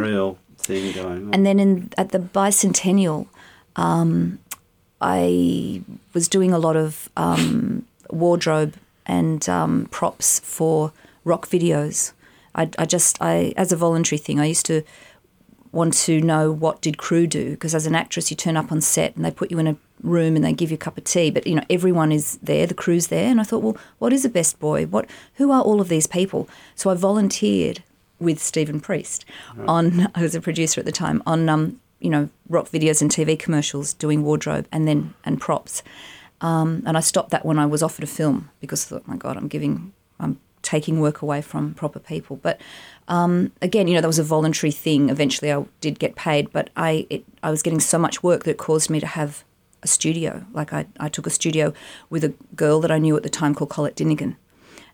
[0.57, 1.33] Thing going on.
[1.33, 3.27] And then in at the bicentennial,
[3.75, 4.39] um,
[4.99, 5.81] I
[6.13, 10.91] was doing a lot of um, wardrobe and um, props for
[11.23, 12.13] rock videos.
[12.55, 14.81] I, I just, I as a voluntary thing, I used to
[15.75, 17.51] want to know what did crew do?
[17.51, 19.77] Because as an actress you turn up on set and they put you in a
[20.01, 22.67] room and they give you a cup of tea but you know everyone is there
[22.67, 24.85] the crew's there and I thought well what is a best boy?
[24.85, 26.49] What who are all of these people?
[26.75, 27.83] So I volunteered
[28.19, 29.25] with Stephen Priest
[29.67, 33.11] on I was a producer at the time on um you know rock videos and
[33.11, 35.83] TV commercials doing wardrobe and then and props.
[36.41, 39.15] Um, and I stopped that when I was offered a film because I thought, my
[39.15, 42.37] God, I'm giving, I'm taking work away from proper people.
[42.37, 42.59] But
[43.07, 45.09] um, again, you know, that was a voluntary thing.
[45.09, 48.51] Eventually, I did get paid, but I it, I was getting so much work that
[48.51, 49.45] it caused me to have
[49.83, 50.45] a studio.
[50.51, 51.73] Like I, I took a studio
[52.09, 54.35] with a girl that I knew at the time called Colette Dinnigan,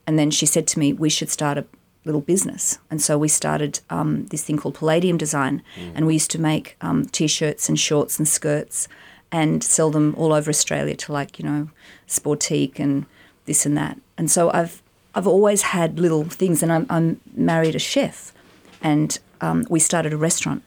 [0.06, 1.66] and then she said to me, "We should start a
[2.04, 5.64] little business." And so we started um, this thing called Palladium Design,
[5.96, 8.88] and we used to make um, t-shirts and shorts and skirts
[9.32, 11.70] and sell them all over Australia to like you know
[12.08, 13.06] Sportique and
[13.46, 13.98] this and that.
[14.18, 14.81] And so I've
[15.14, 18.34] I've always had little things, and I'm, I'm married a chef,
[18.82, 20.64] and um, we started a restaurant,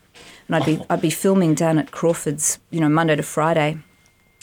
[0.49, 3.79] and I'd be I'd be filming down at Crawford's, you know, Monday to Friday.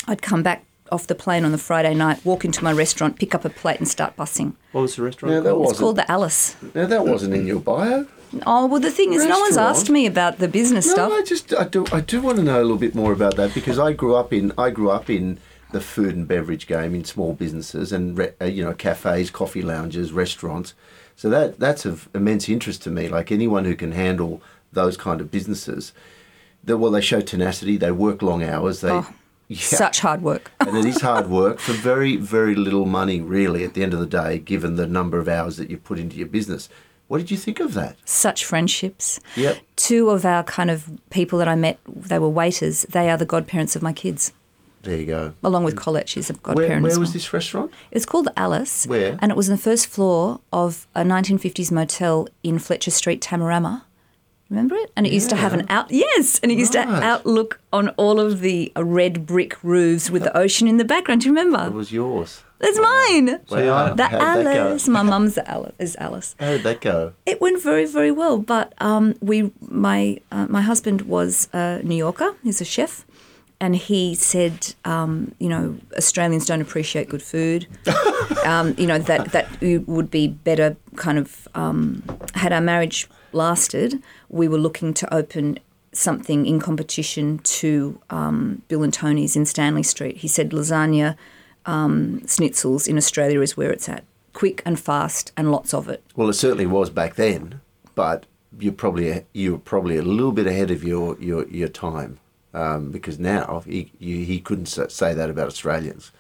[0.07, 3.33] I'd come back off the plane on the Friday night, walk into my restaurant, pick
[3.35, 4.55] up a plate, and start bussing.
[4.71, 5.35] What was the restaurant?
[5.35, 5.69] Now that called?
[5.69, 6.55] It's called the Alice.
[6.73, 8.07] now that wasn't in your bio.
[8.45, 11.11] Oh well, the thing is, no one's asked me about the business No, stuff.
[11.13, 13.53] I just I do I do want to know a little bit more about that
[13.53, 15.37] because I grew up in I grew up in
[15.71, 19.61] the food and beverage game in small businesses and re, uh, you know cafes, coffee
[19.61, 20.73] lounges, restaurants.
[21.15, 23.07] So that that's of immense interest to me.
[23.07, 25.93] Like anyone who can handle those kind of businesses,
[26.63, 29.13] that well they show tenacity, they work long hours, they Oh,
[29.47, 29.59] yeah.
[29.59, 30.51] Such hard work.
[30.59, 33.99] and it is hard work for very very little money really at the end of
[33.99, 36.69] the day given the number of hours that you put into your business.
[37.07, 37.97] What did you think of that?
[38.05, 39.19] Such friendships.
[39.35, 39.57] Yep.
[39.75, 42.83] Two of our kind of people that I met, they were waiters.
[42.83, 44.31] They are the godparents of my kids,
[44.83, 45.33] There you go.
[45.43, 46.09] along with Colette.
[46.09, 46.83] She's a Where, godparent.
[46.83, 47.71] where as was this restaurant?
[47.91, 48.85] It's called Alice.
[48.87, 49.17] Where?
[49.21, 53.83] And it was on the first floor of a 1950s motel in Fletcher Street, Tamarama.
[54.49, 54.91] Remember it?
[54.97, 55.91] And it used to have an out.
[55.91, 57.01] Yes, and it used to Right.
[57.03, 61.21] outlook on all of the uh, red brick roofs with the ocean in the background.
[61.21, 61.67] Do you remember?
[61.67, 62.43] It was yours.
[62.59, 63.39] That's mine.
[63.49, 63.93] Wow.
[63.93, 64.67] The How'd that go?
[64.67, 64.87] Alice.
[64.89, 65.73] My mum's Alice.
[65.79, 66.35] Is Alice.
[66.37, 67.13] How did that go?
[67.25, 68.39] It went very, very well.
[68.39, 72.35] But um, we, my, uh, my husband was a New Yorker.
[72.43, 73.05] He's a chef,
[73.61, 77.67] and he said, um, you know, Australians don't appreciate good food.
[78.45, 79.47] um, you know that that
[79.87, 80.75] would be better.
[80.95, 85.59] Kind of um, had our marriage lasted, we were looking to open
[85.93, 90.17] something in competition to um, Bill and Tony's in Stanley Street.
[90.17, 91.15] He said lasagna,
[91.65, 94.03] um, schnitzels in Australia is where it's at.
[94.33, 96.03] Quick and fast and lots of it.
[96.15, 97.61] Well, it certainly was back then,
[97.93, 98.25] but
[98.59, 102.17] you're probably you were probably a little bit ahead of your your, your time
[102.53, 106.11] um, because now he you, he couldn't say that about Australians.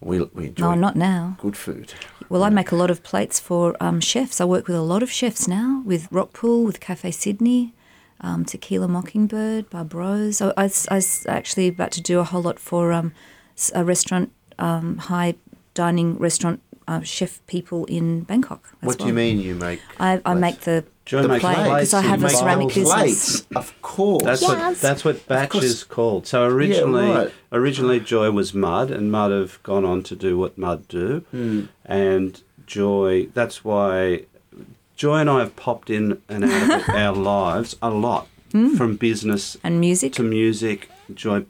[0.00, 1.36] We we enjoy No, not now.
[1.40, 1.92] good food.
[2.30, 4.40] Well, I make a lot of plates for um, chefs.
[4.40, 7.74] I work with a lot of chefs now, with Rockpool, with Cafe Sydney,
[8.20, 10.40] um, Tequila Mockingbird, Barbros.
[10.40, 13.12] I, I, I was actually about to do a whole lot for um,
[13.74, 15.34] a restaurant, um, high
[15.74, 18.72] dining restaurant uh, chef people in Bangkok.
[18.80, 19.80] What do you mean you make?
[19.98, 22.92] I, I make the, Joe the makes plate plates, because I have a ceramic business.
[22.94, 24.22] plates, of course.
[24.22, 24.80] That's what Yes.
[24.80, 26.26] that's what batch is called.
[26.28, 27.30] So originally, right.
[27.50, 31.62] originally Joy was Mud, and Mud have gone on to do what Mud do, Hmm.
[31.84, 33.26] and Joy.
[33.34, 34.26] That's why
[34.96, 38.74] Joy and I have popped in and out of our lives a lot, Hmm.
[38.76, 40.12] from business And music.
[40.12, 40.88] to music.
[41.12, 41.44] Joy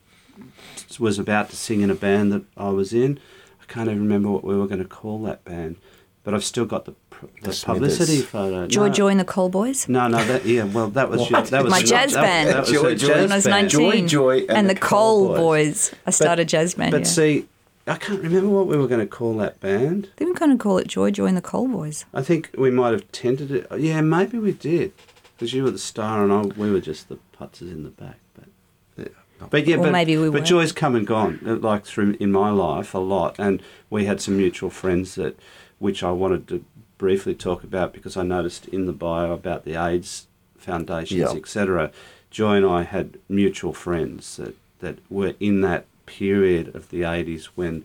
[0.99, 3.19] was about to sing in a band that I was in.
[3.63, 5.77] I can't even remember what we were going to call that band,
[6.25, 7.10] but I've still got the, pr-
[7.43, 8.25] the, The publicity Smithers.
[8.27, 8.67] photo.
[8.67, 8.93] Joy No.
[8.93, 9.89] Joy and the Coal Boys.
[9.89, 10.65] No, no, that yeah.
[10.65, 12.49] Well, that was your, that was My your- jazz that- band.
[12.51, 13.07] That, was Joy, a Joy.
[13.09, 13.69] jazz When I was 19.
[13.71, 15.93] Joy, Joy, and the, the Coal Coal Boys.
[16.07, 16.93] I started jazz band.
[16.93, 17.05] But yeah.
[17.07, 17.47] see,
[17.87, 20.09] I can't remember what we were going to call that band.
[20.17, 22.05] They were going to call it Joy Joy and the Coal Boys.
[22.15, 23.67] I think we might have tended it.
[23.79, 24.93] Yeah, maybe we did,
[25.37, 28.19] because you were the star and I, we were just the putzers in the back.
[28.35, 29.13] But
[29.49, 30.47] but yeah, Or but, maybe we but weren't.
[30.47, 34.21] Joy's come and gone, uh, like through in my life a lot, and we had
[34.21, 35.39] some mutual friends that,
[35.79, 36.63] which I wanted to
[37.01, 40.27] briefly talk about because I noticed in the bio about the AIDS
[40.59, 41.33] foundations, Yeah.
[41.33, 41.91] etc.
[42.31, 47.47] Joy and I had mutual friends that that were in that period of the eighties
[47.57, 47.85] when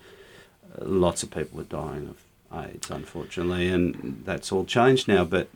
[0.78, 2.18] uh, lots of people were dying of
[2.66, 5.24] AIDS, unfortunately, and that's all changed now.
[5.24, 5.48] But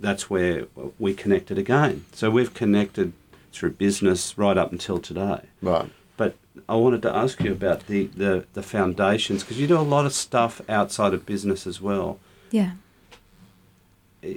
[0.00, 0.66] that's where
[0.98, 2.04] we connected again.
[2.12, 3.12] So we've connected
[3.52, 5.42] through business right up until today.
[5.62, 5.90] Right.
[6.16, 6.34] But
[6.68, 10.06] I wanted to ask you about the, the, the foundations because you do a lot
[10.06, 12.18] of stuff outside of business as well.
[12.50, 12.72] Yeah.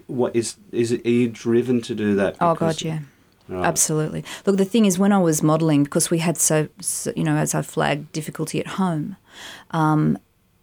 [0.07, 2.37] What is is are you driven to do that?
[2.41, 2.99] Oh, God, yeah.
[3.47, 3.65] Right.
[3.65, 4.23] Absolutely.
[4.45, 7.35] Look, the thing is, when I was modelling, because we had so, so, you know,
[7.35, 9.15] as I flagged, difficulty at home,
[9.71, 10.19] um,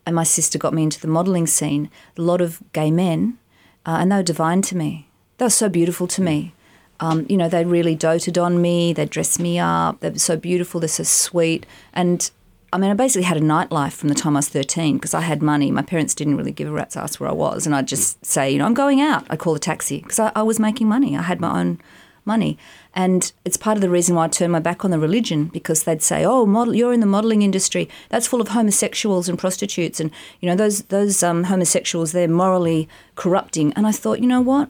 [0.07, 3.39] and my sister got me into the modelling scene, a lot of gay men,
[3.85, 5.09] uh, and they were divine to me.
[5.39, 6.55] They were so beautiful to me.
[7.01, 8.93] Um, you know, they really doted on me.
[8.93, 10.01] They dressed me up.
[10.01, 10.81] They were so beautiful.
[10.81, 11.67] They're so sweet.
[11.93, 12.31] And
[12.77, 15.23] I mean, I basically had a nightlife from the time I was 13 because I
[15.23, 15.71] had money.
[15.71, 17.65] My parents didn't really give a rat's ass where I was.
[17.65, 19.27] And I'd just say, you know, I'm going out.
[19.31, 21.17] I'd call a taxi because I, I was making money.
[21.17, 21.81] I had my own
[22.27, 22.59] money.
[22.93, 25.85] And it's part of the reason why I turned my back on the religion because
[25.85, 27.89] they'd say, "Oh, model, you're in the modelling industry.
[28.11, 30.11] That's full of homosexuals and prostitutes, and
[30.41, 32.13] you know those those um, homosexuals.
[32.13, 34.69] They're morally corrupting." And I thought, you know what?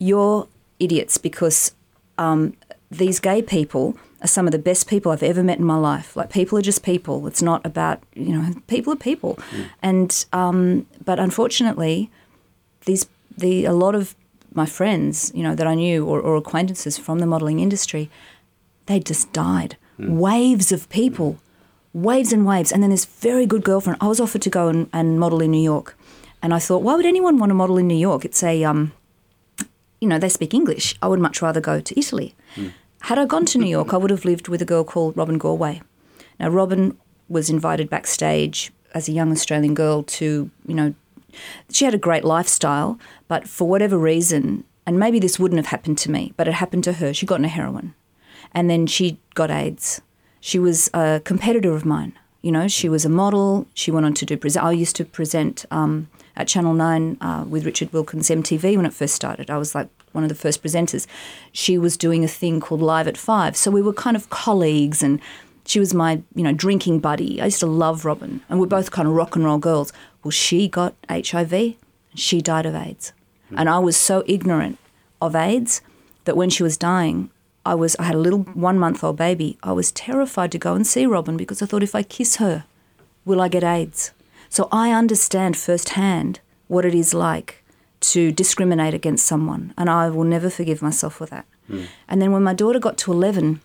[0.00, 0.48] You're
[0.80, 1.72] idiots because
[2.18, 2.54] um,
[2.90, 6.16] these gay people are some of the best people I've ever met in my life.
[6.16, 7.26] Like people are just people.
[7.26, 9.38] It's not about you know people are people,
[9.82, 12.10] and um, but unfortunately,
[12.86, 14.14] these the a lot of
[14.52, 18.10] my friends you know that I knew or, or acquaintances from the modelling industry,
[18.86, 19.76] they just died.
[19.98, 21.38] Waves of people,
[21.92, 22.72] waves and waves.
[22.72, 23.98] And then this very good girlfriend.
[24.00, 25.96] I was offered to go and, and model in New York,
[26.42, 28.24] and I thought, why would anyone want to model in New York?
[28.24, 28.92] It's a um,
[30.04, 30.94] you know, they speak English.
[31.00, 32.34] I would much rather go to Italy.
[33.04, 35.36] Had I gone to New York, I would have lived with a girl called Robin
[35.36, 35.82] Galway.
[36.40, 36.96] Now, Robin
[37.28, 40.94] was invited backstage as a young Australian girl to, you know,
[41.70, 45.98] she had a great lifestyle, but for whatever reason, and maybe this wouldn't have happened
[45.98, 47.12] to me, but it happened to her.
[47.12, 47.94] She got into heroin,
[48.52, 50.00] and then she got AIDS.
[50.40, 52.18] She was a competitor of mine.
[52.40, 53.66] You know, she was a model.
[53.74, 54.64] She went on to do present.
[54.64, 58.94] I used to present um, at Channel Nine uh, with Richard Wilkins MTV when it
[58.94, 59.50] first started.
[59.50, 61.06] I was like one of the first presenters.
[61.52, 65.02] She was doing a thing called Live at Five, so we were kind of colleagues
[65.02, 65.20] and.
[65.66, 67.40] She was my, you know, drinking buddy.
[67.40, 69.94] I used to love Robin, and we're both kind of rock and roll girls.
[70.22, 71.76] Well, she got HIV,
[72.14, 73.14] she died of AIDS,
[73.56, 74.76] and I was so ignorant
[75.22, 75.80] of AIDS
[76.24, 77.30] that when she was dying,
[77.66, 79.56] I was I had a little one month old baby.
[79.62, 82.64] I was terrified to go and see Robin because I thought if I kiss her,
[83.24, 84.12] will I get AIDS?
[84.50, 87.63] So I understand firsthand what it is like
[88.12, 91.46] to discriminate against someone, and I will never forgive myself for that.
[92.08, 93.60] And then when my daughter got to eleven,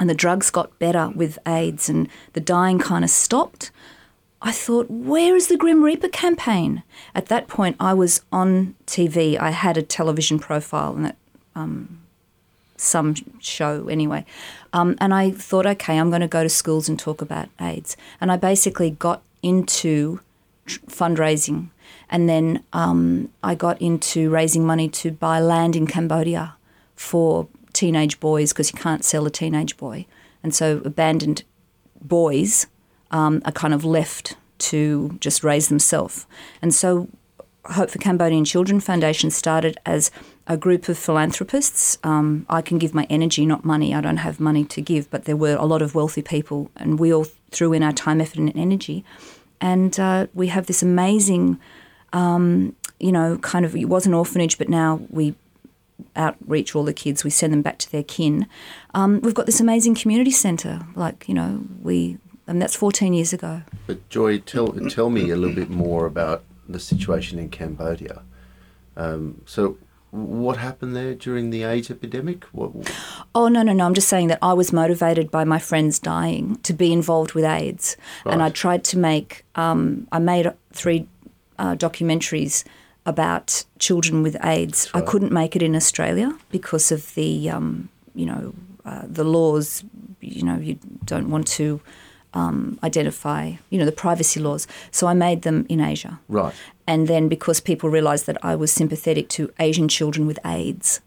[0.00, 3.70] and the drugs got better with AIDS, and the dying kind of stopped.
[4.42, 6.82] I thought, where is the Grim Reaper campaign?
[7.14, 9.38] At that point, I was on TV.
[9.38, 11.16] I had a television profile and that
[12.76, 14.24] some show anyway.
[14.72, 17.96] Um, and I thought, okay, I'm going to go to schools and talk about AIDS.
[18.20, 20.20] And I basically got into
[20.66, 21.70] tr- fundraising.
[22.10, 26.56] And then um, I got into raising money to buy land in Cambodia
[26.94, 30.06] for teenage boys because you can't sell a teenage boy.
[30.42, 31.42] And so abandoned
[32.00, 32.66] boys
[33.10, 36.26] um, are kind of left to just raise themselves.
[36.62, 37.08] And so
[37.66, 40.10] Hope for Cambodian Children Foundation started as
[40.46, 41.96] a group of philanthropists.
[42.04, 43.94] Um, I can give my energy, not money.
[43.94, 46.98] I don't have money to give, but there were a lot of wealthy people, and
[46.98, 49.02] we all threw in our time, effort, and energy.
[49.62, 51.58] And uh, we have this amazing,
[52.14, 55.34] um, you know, kind of, it was an orphanage, but now we
[56.16, 58.46] outreach all the kids, we send them back to their kin.
[58.94, 63.32] Um, we've got this amazing community centre, like, you know, we, and that's 14 years
[63.32, 63.62] ago.
[63.86, 68.22] But Joy, tell tell me a little bit more about the situation in Cambodia.
[68.96, 69.78] Um, so,
[70.10, 72.44] what happened there during the AIDS epidemic?
[72.52, 72.70] What,
[73.34, 73.84] Oh, no, no, no.
[73.84, 77.44] I'm just saying that I was motivated by my friends dying to be involved with
[77.44, 77.96] AIDS.
[78.24, 81.08] And I tried to make, um, I made three
[81.58, 82.64] uh, documentaries
[83.06, 84.90] about children with AIDS.
[84.94, 89.84] I couldn't make it in Australia because of the, um, you know, uh, the laws,
[90.20, 91.80] you know, you don't want to
[92.32, 94.66] um, identify, you know, the privacy laws.
[94.90, 96.20] So I made them in Asia.
[96.28, 96.54] right.
[96.86, 101.00] And then because people realised that I was sympathetic to Asian children with AIDS,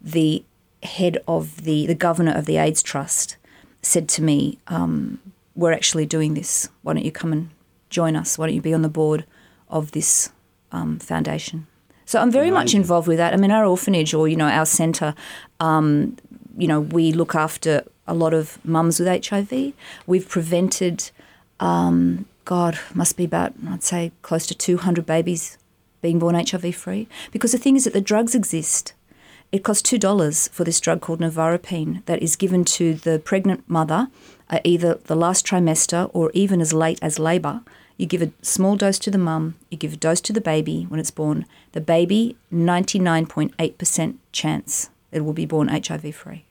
[0.00, 0.44] the
[0.82, 3.36] head of the, the governor of the AIDS Trust
[3.80, 5.20] said to me, um,
[5.54, 6.68] We're actually doing this.
[6.82, 7.50] Why don't you come and
[7.88, 8.36] join us?
[8.36, 9.24] Why don't you be on the board
[9.72, 10.30] of this
[10.70, 11.66] um, foundation?
[12.04, 13.32] So I'm very much involved with that.
[13.32, 15.14] I mean, our orphanage or, you know, our centre,
[15.60, 16.16] um,
[16.58, 19.72] you know, we look after a lot of mums with HIV.
[20.06, 21.10] We've prevented
[21.58, 25.56] um, God, must be about, I'd say, close to 200 babies
[26.00, 27.08] being born HIV free.
[27.30, 28.92] Because the thing is that the drugs exist.
[29.52, 34.08] It costs $2 for this drug called Nevirapine that is given to the pregnant mother
[34.50, 37.62] uh, either the last trimester or even as late as labour.
[38.02, 40.86] You give a small dose to the mum, you give a dose to the baby
[40.88, 41.46] when it's born.
[41.70, 46.44] The baby, 99.8% chance it will be born HIV free.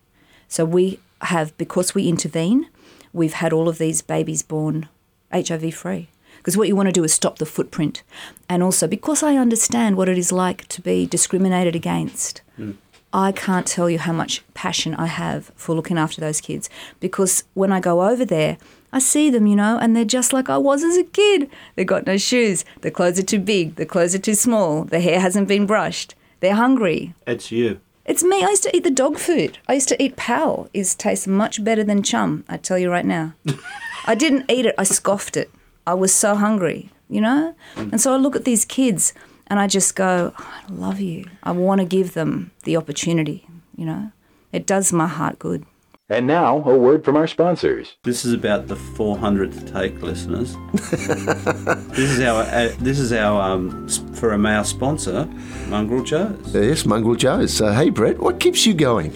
[0.48, 2.70] So we have, because we intervene,
[3.12, 4.88] we've had all of these babies born
[5.34, 6.08] HIV free.
[6.38, 8.02] Because what you want to do is stop the footprint.
[8.48, 12.78] And also, because I understand what it is like to be discriminated against, mm.
[13.12, 16.70] I can't tell you how much passion I have for looking after those kids.
[17.02, 18.58] Because when I go over there,
[18.94, 21.50] I see them, you know, and they're just like I was as a kid.
[21.76, 25.02] They've got no shoes, their clothes are too big, their clothes are too small, their
[25.02, 27.14] hair hasn't been brushed, they're hungry.
[27.26, 27.80] It's you.
[28.06, 28.44] It's me.
[28.44, 29.60] I used to eat the dog food.
[29.68, 30.68] I used to eat Pal.
[30.74, 32.44] It tastes much better than chum.
[32.50, 33.36] I tell you right now.
[34.06, 34.76] I didn't eat it.
[34.78, 35.52] I scoffed it.
[35.86, 37.56] I was so hungry, you know.
[37.76, 39.14] And so I look at these kids,
[39.48, 41.26] and I just go, "Oh, I love you.
[41.44, 44.12] I want to give them the opportunity, you know.
[44.52, 45.66] It does my heart good.
[46.12, 47.96] And now, a word from our sponsors.
[48.04, 50.58] This is about the 400th take, listeners.
[50.74, 55.26] this is our uh, this is our um, s- for a male sponsor,
[55.70, 56.54] Mongrel Joe's.
[56.54, 57.54] Yes, Mongrel Joe's.
[57.54, 59.14] So, hey, Brett, what keeps you going?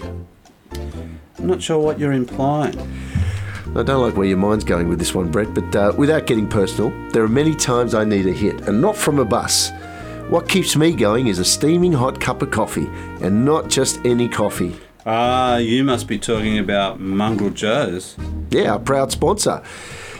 [1.37, 2.79] I'm not sure what you're implying.
[3.75, 6.47] I don't like where your mind's going with this one, Brett, but uh, without getting
[6.47, 9.69] personal, there are many times I need a hit, and not from a bus.
[10.29, 12.87] What keeps me going is a steaming hot cup of coffee,
[13.21, 14.77] and not just any coffee.
[15.07, 18.15] Ah, you must be talking about Mongrel Joe's.
[18.49, 19.61] Yeah, our proud sponsor.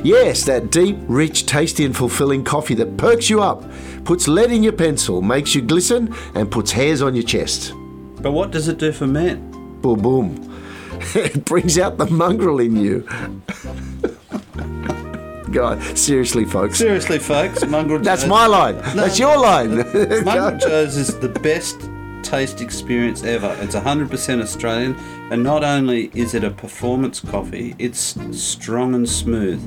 [0.04, 3.64] Yes, that deep, rich, tasty, and fulfilling coffee that perks you up,
[4.04, 7.74] puts lead in your pencil, makes you glisten, and puts hairs on your chest.
[8.22, 9.50] But what does it do for men?
[9.82, 10.62] Boom, boom.
[11.16, 13.08] it brings out the mongrel in you.
[15.52, 16.78] God, seriously, folks.
[16.78, 18.30] Seriously, folks, Mongrel That's Joe's.
[18.30, 18.76] my line.
[18.96, 19.78] That's your line.
[20.26, 21.90] Mongrel Joe's is the best
[22.26, 23.56] taste experience ever.
[23.62, 24.96] It's 100% Australian,
[25.32, 29.62] and not only is it a performance coffee, it's strong and smooth.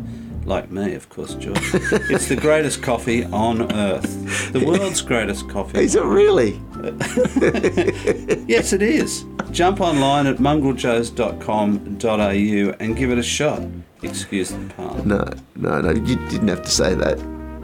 [0.44, 1.59] Like me, of course, George.
[1.74, 4.50] it's the greatest coffee on earth.
[4.52, 5.78] The world's greatest coffee.
[5.80, 6.59] Is it really?
[8.48, 9.26] Yes, it is.
[9.50, 13.62] Jump online at mongreljoes.com.au and give it a shot.
[14.02, 15.06] Excuse the pun.
[15.06, 15.22] No,
[15.56, 15.90] no, no.
[15.90, 17.18] You didn't have to say that.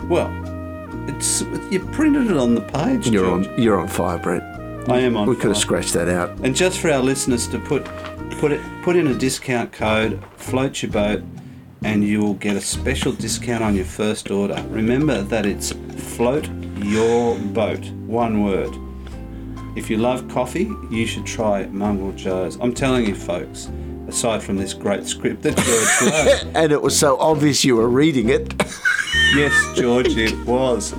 [0.08, 0.28] Well,
[1.08, 1.40] it's
[1.70, 3.46] you printed it on the page, You're George.
[3.48, 3.62] on.
[3.62, 4.42] You're on fire, Brett.
[4.88, 6.30] I am on We could have scratched that out.
[6.40, 7.84] And just for our listeners to put
[8.38, 11.22] put it put in a discount code, float your boat,
[11.84, 14.62] and you will get a special discount on your first order.
[14.68, 15.72] Remember that it's
[16.16, 18.74] float your boat, one word.
[19.76, 22.56] If you love coffee, you should try Mongrel Joe's.
[22.60, 23.70] I'm telling you, folks.
[24.06, 27.88] Aside from this great script that George wrote, And it was so obvious you were
[27.88, 28.52] reading it.
[29.34, 30.92] yes, George, it was.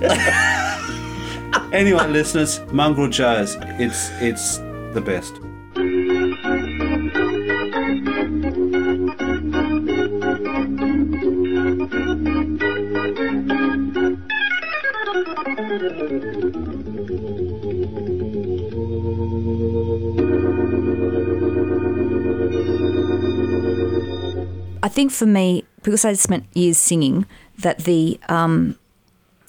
[1.72, 4.58] anyway, listeners, Mongrel Joe's, it's it's
[4.94, 5.40] the best.
[24.82, 27.26] I think for me, because I spent years singing,
[27.58, 28.78] that the um,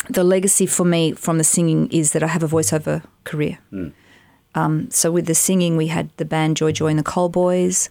[0.09, 3.59] the legacy for me from the singing is that I have a voiceover career.
[4.55, 7.89] Um, so with the singing, we had the band Joy Joy and the Coal Boys.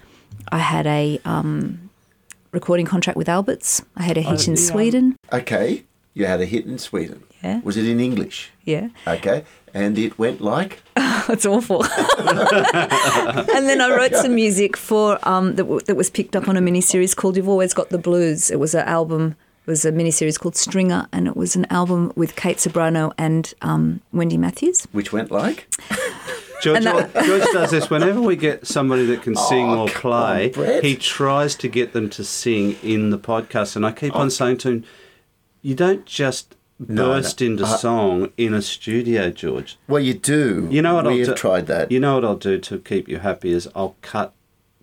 [0.50, 1.90] I had a um,
[2.52, 3.82] recording contract with Alberts.
[3.96, 4.60] I had a hit in yeah.
[4.60, 5.16] Sweden.
[5.32, 7.22] Okay, you had a hit in Sweden.
[7.42, 7.60] Yeah.
[7.62, 8.50] Was it in English?
[8.64, 9.44] Yeah, Okay,
[9.74, 10.82] and it went like.
[10.96, 11.84] that's awful.
[12.18, 16.56] and then I wrote some music for um, that, w- that was picked up on
[16.56, 19.36] a miniseries called "You've Always Got the Blues." It was an album.
[19.66, 23.52] It was a miniseries called Stringer, and it was an album with Kate Ceberano and
[23.62, 24.86] um, Wendy Matthews.
[24.92, 25.66] Which went like.
[26.62, 30.52] George, that- George does this whenever we get somebody that can sing Oh, or play.
[30.56, 34.20] on, he tries to get them to sing in the podcast, and I keep Oh.
[34.20, 34.84] on saying to him,
[35.62, 37.46] "You don't just No, burst no.
[37.48, 39.78] into Uh, song in a studio, George.
[39.88, 40.66] Well, you do.
[40.70, 41.34] You know what we I'll have do?
[41.34, 41.90] tried that.
[41.92, 44.32] You know what I'll do to keep you happy is I'll cut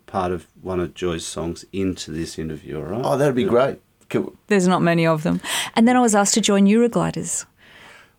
[0.06, 2.76] part of one of Joy's songs into this interview.
[2.76, 3.00] All right?
[3.04, 3.80] oh, that'd be great.
[4.14, 4.32] Cool.
[4.46, 5.40] There's not many of them.
[5.74, 7.46] And then I was asked to join Eurogliders.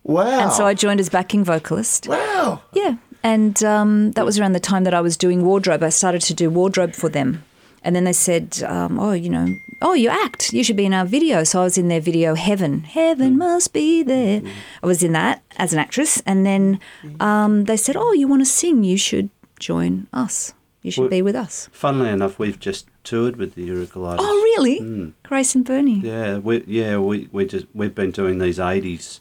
[0.04, 0.40] Wow.
[0.40, 2.06] And so I joined as backing vocalist.
[2.08, 2.62] Wow.
[2.72, 2.96] Yeah.
[3.22, 5.82] And um, that was around the time that I was doing wardrobe.
[5.82, 7.42] I started to do wardrobe for them.
[7.82, 9.46] And then they said, um, oh, you know,
[9.80, 10.52] oh, you act.
[10.52, 11.44] You should be in our video.
[11.44, 12.82] So I was in their video, Heaven.
[12.82, 14.42] Heaven must be there.
[14.82, 16.20] I was in that as an actress.
[16.26, 16.80] And then
[17.20, 18.84] um, they said, oh, you want to sing?
[18.84, 19.30] You should
[19.60, 20.52] join us.
[20.82, 21.68] You should Well- be with us.
[21.72, 24.16] Funnily enough, we've just toured with the Eurogliders.
[24.18, 25.12] Oh, really?
[25.22, 26.00] Grace and Bernie.
[26.00, 29.20] Yeah, we yeah we we just we've been doing these eighties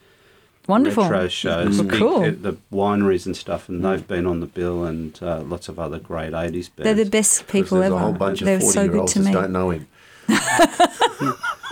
[0.67, 1.03] Wonderful.
[1.03, 2.21] retro shows, big- cool.
[2.31, 5.99] the wineries and stuff, and they've been on the bill, and uh, lots of other
[5.99, 6.83] great eighties bands.
[6.86, 7.95] They're the best people There's ever.
[7.95, 9.88] a whole bunch of They're 40 so year good olds to that don't know him.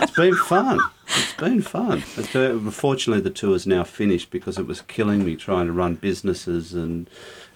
[0.00, 0.78] It's been fun.
[1.06, 2.02] It's been fun.
[2.34, 6.74] Uh, Fortunately, the tour's now finished because it was killing me trying to run businesses
[6.74, 7.08] and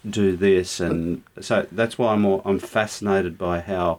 [0.09, 3.99] do this, and so that's why I'm all, I'm fascinated by how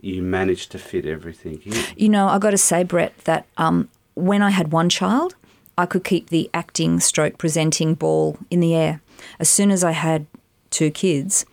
[0.00, 1.74] you managed to fit everything in.
[1.96, 5.34] You know, I got to say, Brett, that um, when I had one child,
[5.78, 9.00] I could keep the acting stroke presenting ball in the air.
[9.38, 10.26] As soon as I had
[10.70, 11.44] two kids,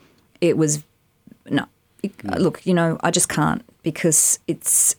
[0.42, 0.84] it was
[1.50, 1.66] no.
[2.02, 2.40] It, Mm.
[2.40, 4.96] Look, you know, I just can't because it's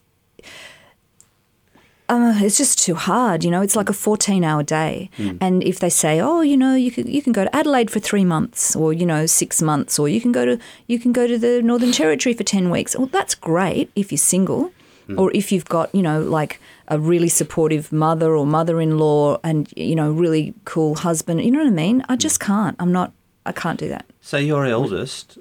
[2.09, 3.45] uh, it's just too hard.
[3.45, 5.39] You know, it's like a fourteen-hour day, Mm.
[5.41, 8.01] and if they say, "Oh, you know, you can you can go to Adelaide for
[8.01, 11.27] three months, or you know, six months, or you can go to you can go
[11.27, 14.71] to the Northern Territory for ten weeks," well, that's great if you're single,
[15.17, 19.95] or if you've got you know like a really supportive mother or mother-in-law, and you
[19.97, 21.43] know, really cool husband.
[21.43, 22.05] You know what I mean?
[22.11, 22.77] I just can't.
[22.79, 23.13] I'm not.
[23.47, 24.05] I can't do that.
[24.21, 25.39] So your eldest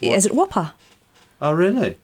[0.00, 0.72] is it WAAPA.
[1.40, 1.96] Oh, really?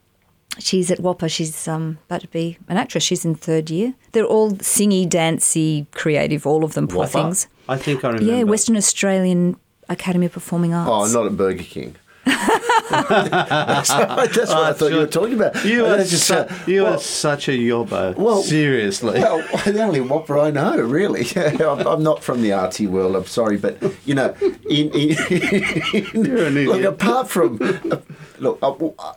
[0.59, 1.29] She's at WAAPA.
[1.29, 3.03] She's um, about to be an actress.
[3.03, 3.93] She's in third year.
[4.13, 6.47] They're all singy, dancey, creative.
[6.47, 7.11] All of them, poor Whopper?
[7.11, 7.47] things.
[7.67, 8.31] I think I remember.
[8.31, 9.57] Yeah, Western Australian
[9.89, 11.13] Academy of Performing Arts.
[11.13, 11.95] Oh, not at Burger King.
[12.25, 15.63] that's, that's what I thought you were talking about.
[15.63, 18.15] You are, just, su- uh, you well, are such a yobbo.
[18.15, 19.19] well, Seriously.
[19.19, 21.25] Well, the only Whopper I know, really.
[21.35, 23.15] I'm, I'm not from the artsy world.
[23.15, 24.35] I'm sorry, but you know,
[24.69, 25.09] in, in,
[26.25, 27.97] You're an look apart from uh,
[28.39, 29.13] look, uh,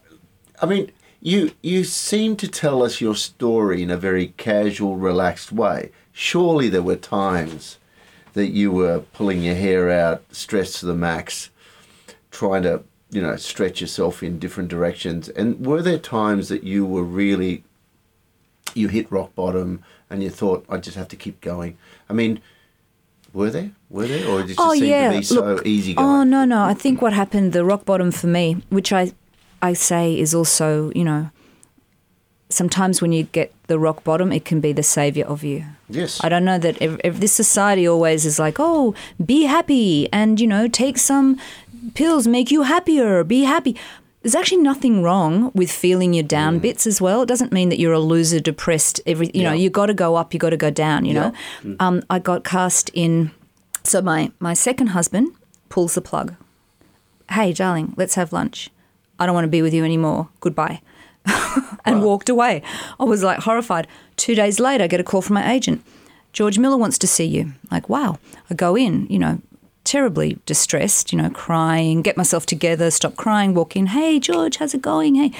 [0.60, 0.90] I mean,
[1.20, 5.90] you you seem to tell us your story in a very casual, relaxed way.
[6.12, 7.78] Surely there were times
[8.34, 11.50] that you were pulling your hair out, stressed to the max,
[12.30, 15.28] trying to you know stretch yourself in different directions.
[15.28, 17.64] And were there times that you were really
[18.74, 21.76] you hit rock bottom and you thought I just have to keep going?
[22.08, 22.40] I mean,
[23.32, 23.72] were there?
[23.90, 25.96] Were there, or did it just Oh seem yeah, to be so Look, easy oh,
[25.96, 26.08] going?
[26.08, 26.62] Oh no, no.
[26.62, 29.12] I think what happened, the rock bottom for me, which I,
[29.62, 31.30] I say is also, you know,
[32.50, 35.64] sometimes when you get the rock bottom, it can be the savior of you.
[35.90, 36.22] Yes.
[36.22, 38.94] I don't know that if, if this society always is like, oh,
[39.24, 41.38] be happy and you know take some
[41.94, 43.24] pills make you happier.
[43.24, 43.76] Be happy.
[44.22, 47.22] There's actually nothing wrong with feeling your down bits as well.
[47.22, 49.00] It doesn't mean that you're a loser, depressed.
[49.06, 49.62] Every you know, Yeah.
[49.62, 51.04] you got to go up, you got to go down.
[51.04, 51.32] You know,
[51.64, 51.74] Yeah.
[51.80, 53.30] um, I got cast in.
[53.84, 55.28] So my my second husband
[55.68, 56.34] pulls the plug.
[57.30, 58.70] Hey, darling, let's have lunch.
[59.18, 60.28] I don't want to be with you anymore.
[60.40, 60.80] Goodbye.
[61.84, 62.62] and walked away.
[62.98, 63.86] I was like horrified.
[64.16, 65.84] Two days later, I get a call from my agent.
[66.32, 67.52] George Miller wants to see you.
[67.70, 68.18] Like, wow.
[68.50, 69.40] I go in, you know,
[69.84, 73.86] terribly distressed, you know, crying, get myself together, stop crying, walk in.
[73.86, 75.14] Hey, George, how's it going?
[75.14, 75.32] Hey.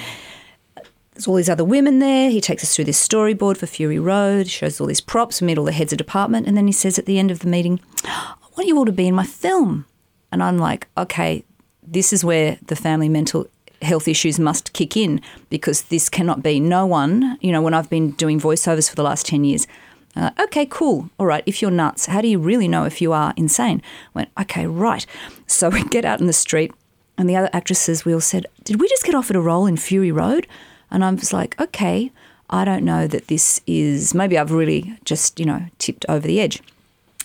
[1.13, 2.31] There's all these other women there.
[2.31, 5.57] He takes us through this storyboard for Fury Road, shows all these props, we meet
[5.57, 7.79] all the heads of department, and then he says at the end of the meeting,
[8.05, 9.85] I want you all to be in my film.
[10.31, 11.43] And I'm like, okay,
[11.85, 13.47] this is where the family mental
[13.81, 16.59] health issues must kick in because this cannot be.
[16.59, 19.67] No one, you know, when I've been doing voiceovers for the last 10 years,
[20.15, 21.09] uh, okay, cool.
[21.19, 23.81] All right, if you're nuts, how do you really know if you are insane?
[24.07, 25.05] I went, okay, right.
[25.47, 26.71] So we get out in the street,
[27.17, 29.77] and the other actresses, we all said, did we just get offered a role in
[29.77, 30.45] Fury Road?
[30.91, 32.11] And I was like, okay,
[32.49, 36.39] I don't know that this is, maybe I've really just, you know, tipped over the
[36.39, 36.61] edge.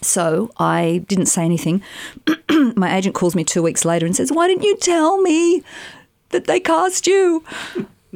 [0.03, 1.83] So I didn't say anything.
[2.77, 5.63] My agent calls me two weeks later and says, Why didn't you tell me
[6.35, 7.43] that they cast you?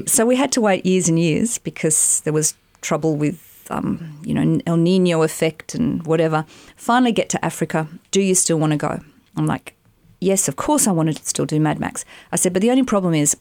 [0.06, 4.34] so we had to wait years and years because there was trouble with, um, you
[4.34, 6.44] know, El Nino effect and whatever.
[6.76, 7.88] Finally, get to Africa.
[8.10, 9.00] Do you still want to go?
[9.36, 9.74] I'm like,
[10.20, 12.04] Yes, of course I want to still do Mad Max.
[12.32, 13.36] I said, But the only problem is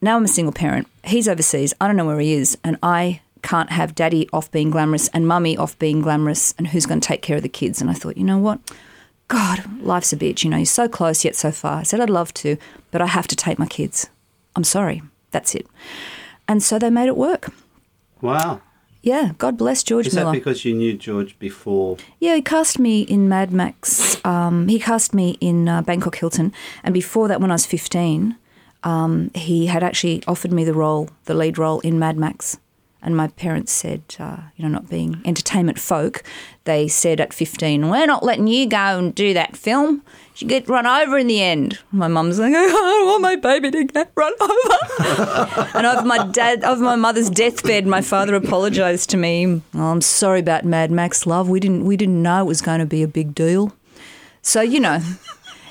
[0.00, 0.86] now I'm a single parent.
[1.04, 1.74] He's overseas.
[1.80, 2.58] I don't know where he is.
[2.62, 6.54] And I can't have daddy off being glamorous and mummy off being glamorous.
[6.58, 7.80] And who's going to take care of the kids?
[7.80, 8.60] And I thought, you know what?
[9.28, 10.44] God, life's a bitch.
[10.44, 11.78] You know, you're so close yet so far.
[11.78, 12.56] I said, I'd love to,
[12.90, 14.08] but I have to take my kids.
[14.56, 15.02] I'm sorry.
[15.30, 15.66] That's it.
[16.46, 17.52] And so they made it work.
[18.20, 18.60] Wow.
[19.02, 20.32] Yeah, God bless George Is Miller.
[20.32, 21.98] that because you knew George before?
[22.18, 24.22] Yeah, he cast me in Mad Max.
[24.24, 28.36] Um, he cast me in uh, Bangkok Hilton, and before that, when I was fifteen,
[28.82, 32.58] um, he had actually offered me the role, the lead role in Mad Max.
[33.00, 36.24] And my parents said, uh, you know, not being entertainment folk,
[36.64, 40.02] they said at 15, we're not letting you go and do that film.
[40.36, 41.78] You get run over in the end.
[41.92, 45.70] My mum's like, I don't want my baby to get run over.
[45.76, 49.62] and over my dad, over my mother's deathbed, my father apologised to me.
[49.74, 51.48] Oh, I'm sorry about Mad Max, love.
[51.48, 53.72] We didn't, we didn't know it was going to be a big deal.
[54.42, 55.00] So you know.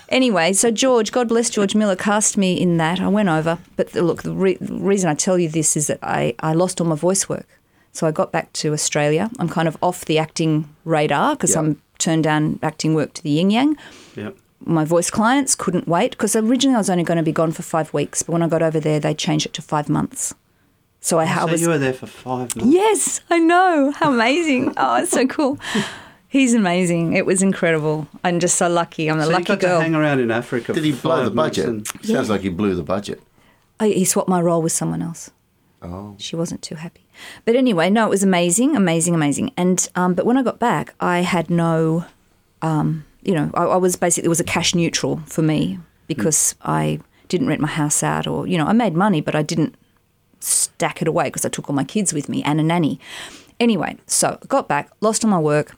[0.10, 3.00] Anyway, so George, God bless George Miller, cast me in that.
[3.02, 5.88] I went over, but the, look, the, re- the reason I tell you this is
[5.88, 7.48] that I, I lost all my voice work.
[7.92, 9.30] So I got back to Australia.
[9.40, 11.60] I'm kind of off the acting radar because Yeah.
[11.62, 13.76] I'm turned down acting work to the yin yang
[14.16, 14.38] Yep.
[14.66, 17.64] my voice clients couldn't wait because originally I was only going to be gone for
[17.64, 20.34] five weeks, but when I got over there, they changed it to five months.
[21.02, 21.62] So I, oh, I so was.
[21.62, 22.72] you were there for five months.
[22.72, 23.92] Yes, I know.
[23.92, 24.74] How amazing!
[24.78, 25.58] oh, it's so cool.
[26.30, 27.14] He's amazing.
[27.14, 28.08] It was incredible.
[28.24, 29.10] I'm just so lucky.
[29.10, 29.78] I'm a So you lucky got girl.
[29.80, 30.74] to hang around in Africa.
[30.74, 31.66] Did he blow the budget?
[31.66, 33.22] and- Sounds like he blew the budget.
[33.80, 35.32] I, he swapped my role with someone else.
[35.82, 36.16] Oh.
[36.18, 37.06] She wasn't too happy.
[37.46, 39.52] But anyway, no, it was amazing, amazing, amazing.
[39.56, 42.06] And um, but when I got back, I had no,
[42.62, 46.56] um, you know, I, I was basically it was a cash neutral for me because
[46.64, 47.00] I
[47.30, 49.76] didn't rent my house out, or you know, I made money, but I didn't
[50.40, 53.00] stack it away because I took all my kids with me and a nanny.
[53.60, 55.76] Anyway, so I got back, lost all my work,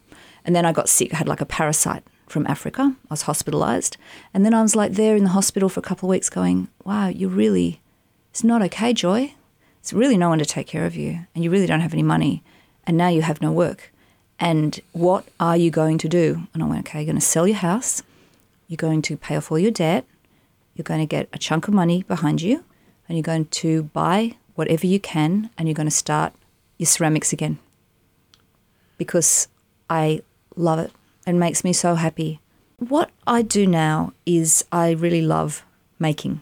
[0.49, 1.13] and then I got sick.
[1.13, 2.95] I had like a parasite from Africa.
[3.03, 3.97] I was hospitalized.
[4.33, 6.69] And then I was like there in the hospital for a couple of weeks going,
[6.83, 7.81] wow, you're really,
[8.31, 9.35] it's not okay, Joy.
[9.79, 12.01] It's really no one to take care of you, and you really don't have any
[12.01, 12.41] money,
[12.87, 13.93] and now you have no work.
[14.39, 16.47] And what are you going to do?
[16.55, 18.01] And I went, okay, you're going to sell your house,
[18.67, 20.03] you're going to pay off all your debt,
[20.73, 22.63] you're going to get a chunk of money behind you,
[23.07, 26.33] and you're going to buy whatever you can, and you're going to start
[26.79, 27.59] your ceramics again.
[28.97, 29.47] Because
[29.91, 30.23] I
[30.59, 30.91] love it.
[31.25, 32.39] It makes me so happy.
[32.77, 35.63] What I do now is I really love
[35.99, 36.41] making,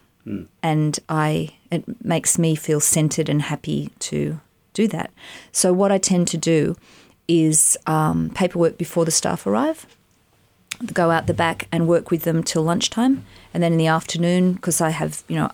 [0.61, 4.39] and I it makes me feel centered and happy to
[4.73, 5.11] do that.
[5.51, 6.75] So what I tend to do
[7.27, 9.85] is um, paperwork before the staff arrive
[10.93, 14.53] go out the back and work with them till lunchtime, and then in the afternoon,
[14.53, 15.51] because I have you know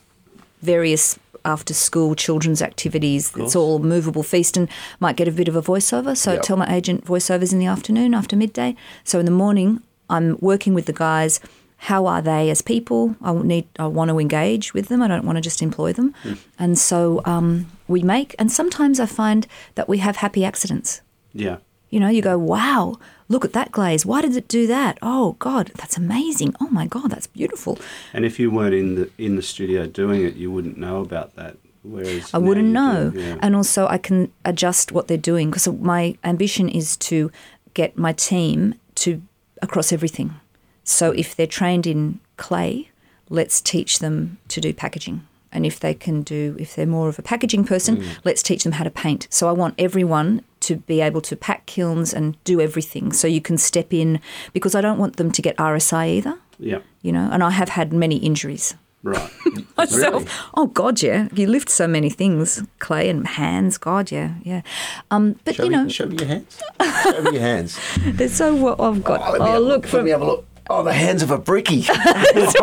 [0.62, 3.32] various after school children's activities.
[3.36, 4.70] It's all movable feast and
[5.00, 6.16] might get a bit of a voiceover.
[6.16, 6.44] So I Yep.
[6.44, 8.76] tell my agent voiceovers in the afternoon after midday.
[9.04, 11.40] So in the morning, I'm working with the guys.
[11.78, 13.16] How are they as people?
[13.22, 13.66] I need.
[13.78, 15.02] I want to engage with them.
[15.02, 16.14] I don't want to just employ them.
[16.58, 18.36] And so um, we make.
[18.40, 21.02] And sometimes I find that we have happy accidents.
[21.34, 21.58] Yeah.
[21.90, 22.98] You know, you go, wow,
[23.30, 24.06] look at that glaze.
[24.06, 24.98] Why did it do that?
[25.02, 26.56] Oh God, that's amazing.
[26.60, 27.80] Oh my God, that's beautiful.
[28.14, 31.36] And if you weren't in the in the studio doing it, you wouldn't know about
[31.36, 31.58] that.
[31.84, 33.12] Whereas I wouldn't know.
[33.14, 33.38] do, yeah.
[33.42, 37.30] And also, I can adjust what they're doing because my ambition is to
[37.74, 39.22] get my team to
[39.62, 40.36] across everything.
[40.84, 42.90] So if they're trained in clay,
[43.30, 45.28] let's teach them to do packaging.
[45.54, 48.06] And if they can do, if they're more of a packaging person, Mm.
[48.24, 49.28] let's teach them how to paint.
[49.30, 53.14] So I want everyone to be able to pack kilns and do everything.
[53.14, 54.20] So you can step in
[54.54, 56.80] because I don't want them to get RSI either, yeah.
[57.02, 58.76] you know, and I have had many injuries
[59.06, 59.30] Right.
[59.78, 60.24] myself.
[60.54, 61.28] Oh God, yeah.
[61.34, 63.78] You lift so many things, clay and hands.
[63.78, 64.62] God, yeah, yeah.
[65.12, 66.62] Um, but Show you me, know, show me your hands.
[67.04, 67.80] show me your hands.
[68.18, 68.82] they're so well.
[68.82, 69.20] I've got.
[69.22, 70.46] Oh, Oh, me a look, Let me have a look.
[70.70, 71.86] Oh, the hands of a brickie.
[71.90, 72.54] it's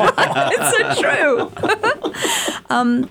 [0.96, 1.52] so true.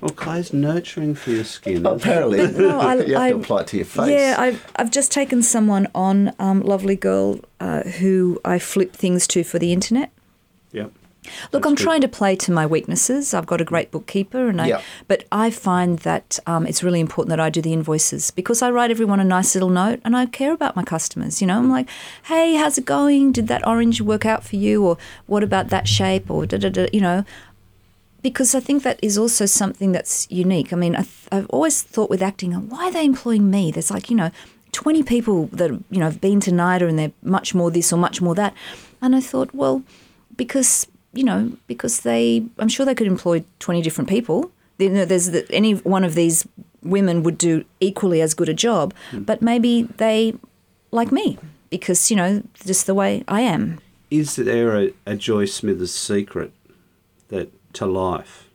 [0.00, 1.86] well, clay's nurturing for your skin.
[1.86, 4.10] Apparently, No, I- you have I- to apply it to your face.
[4.10, 9.26] Yeah, I've I've just taken someone on, um, lovely girl, uh, who I flip things
[9.28, 10.10] to for the internet.
[10.72, 10.92] Yep.
[11.52, 11.82] Look, That's I'm good.
[11.82, 13.34] trying to play to my weaknesses.
[13.34, 14.66] I've got a great bookkeeper, and I.
[14.68, 14.82] Yeah.
[15.08, 18.70] But I find that um, it's really important that I do the invoices because I
[18.70, 21.40] write everyone a nice little note, and I care about my customers.
[21.40, 21.88] You know, I'm like,
[22.24, 23.32] "Hey, how's it going?
[23.32, 24.84] Did that orange work out for you?
[24.84, 26.30] Or what about that shape?
[26.30, 27.24] Or da da da." You know,
[28.22, 30.72] because I think that is also something that's unique.
[30.72, 33.70] I mean, I I've always thought with acting, why are they employing me?
[33.70, 34.30] There's like, you know,
[34.72, 37.96] 20 people that, you know, have been to NIDA and they're much more this or
[37.96, 38.52] much more that.
[39.00, 39.82] And I thought, well,
[40.36, 44.50] because, you know, because they, I'm sure they could employ 20 different people.
[44.78, 46.46] You know, there's the, any one of these
[46.82, 49.22] women would do equally as good a job, hmm.
[49.22, 50.34] but maybe they
[50.90, 51.38] like me
[51.68, 53.80] because, you know, just the way I am.
[54.10, 56.52] Is there a, a Joy Smithers secret
[57.28, 58.48] that to life?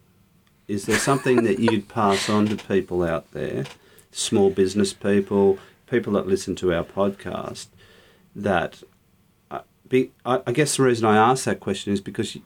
[0.68, 3.66] Is there something that you'd pass on to people out there,
[4.12, 7.68] small business people, people that listen to our podcast,
[8.36, 8.84] that
[9.90, 12.42] be, I, I guess the reason I ask that question is because you,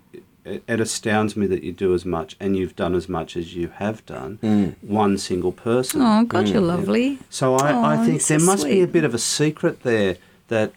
[0.45, 3.55] it, it astounds me that you do as much and you've done as much as
[3.55, 6.01] you have done, one single person.
[6.01, 7.19] Oh, God, you're lovely.
[7.29, 9.83] So I, I Oh, think you're so there must be a bit of a secret
[9.83, 10.17] there
[10.47, 10.73] that,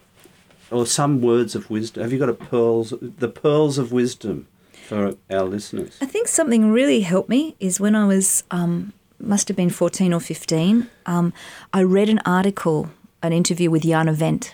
[0.71, 2.03] or some words of wisdom.
[2.03, 4.47] Have you got a pearls, the pearls of wisdom
[4.87, 5.97] for our listeners?
[6.01, 10.13] I think something really helped me is when I was, um, must have been 14
[10.13, 11.33] or 15, um,
[11.73, 12.89] I read an article,
[13.21, 14.53] an interview with Jana Wendt.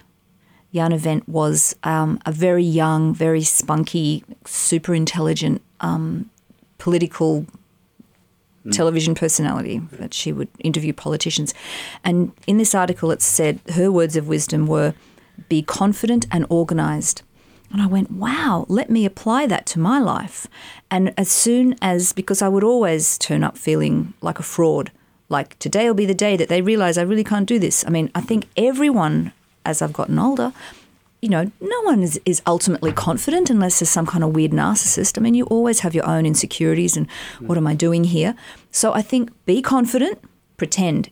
[0.74, 6.30] Jana Wendt was um, a very young, very spunky, super intelligent um,
[6.78, 7.46] political
[8.72, 11.54] television personality that she would interview politicians.
[12.04, 14.94] And in this article, it said her words of wisdom were
[15.48, 17.24] be confident and organized.
[17.72, 20.48] And I went, wow, let me apply that to my life.
[20.90, 24.92] And as soon as, because I would always turn up feeling like a fraud,
[25.30, 27.86] like today will be the day that they realize I really can't do this.
[27.86, 29.32] I mean, I think everyone,
[29.66, 30.54] as I've gotten older,
[31.22, 35.18] you know, no one is, is ultimately confident unless there's some kind of weird narcissist.
[35.18, 38.36] I mean, you always have your own insecurities and what am I doing here?
[38.72, 40.20] So I think be confident,
[40.56, 41.10] pretend.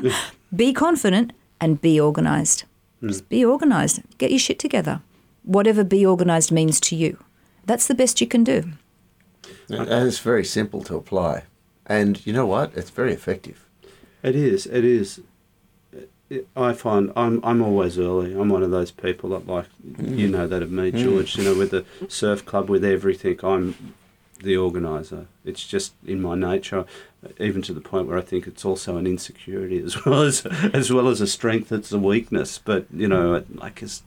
[0.56, 2.64] be confident and be organized.
[3.00, 3.08] Hmm.
[3.08, 4.02] Just be organized.
[4.18, 5.02] Get your shit together.
[5.44, 7.22] Whatever be organized means to you.
[7.64, 8.72] That's the best you can do.
[9.68, 11.44] And it's very simple to apply.
[11.86, 12.72] And you know what?
[12.74, 13.64] It's very effective.
[14.22, 14.66] It is.
[14.66, 15.20] It is.
[16.34, 18.32] It, I find I'm I'm always early.
[18.34, 20.18] I'm one of those people that like mm.
[20.18, 20.98] you know that of me, mm.
[20.98, 21.36] George.
[21.36, 23.94] You know, with the surf club, with everything, I'm
[24.42, 25.26] the organizer.
[25.44, 26.84] It's just in my nature,
[27.38, 30.92] even to the point where I think it's also an insecurity as well as as
[30.92, 31.72] well as a strength.
[31.72, 34.02] It's a weakness, but you know, like it's,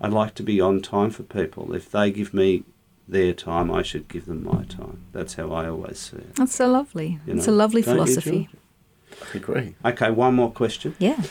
[0.00, 1.74] I like to be on time for people.
[1.74, 2.64] If they give me
[3.08, 5.04] their time, I should give them my time.
[5.12, 6.36] That's how I always see it.
[6.36, 7.18] That's so lovely.
[7.26, 8.48] you it's a lovely Don't you, philosophy.
[9.34, 9.74] I agree.
[9.84, 10.94] Okay, one more question.
[10.98, 11.22] Yeah.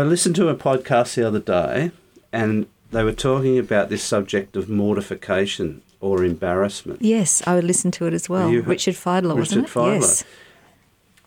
[0.00, 1.90] I listened to a podcast the other day,
[2.32, 7.02] and they were talking about this subject of mortification or embarrassment.
[7.02, 8.50] Yes, I would listen to it as well.
[8.50, 9.70] You- Richard Fidler, wasn't it?
[9.70, 10.00] Fidler.
[10.00, 10.24] Yes.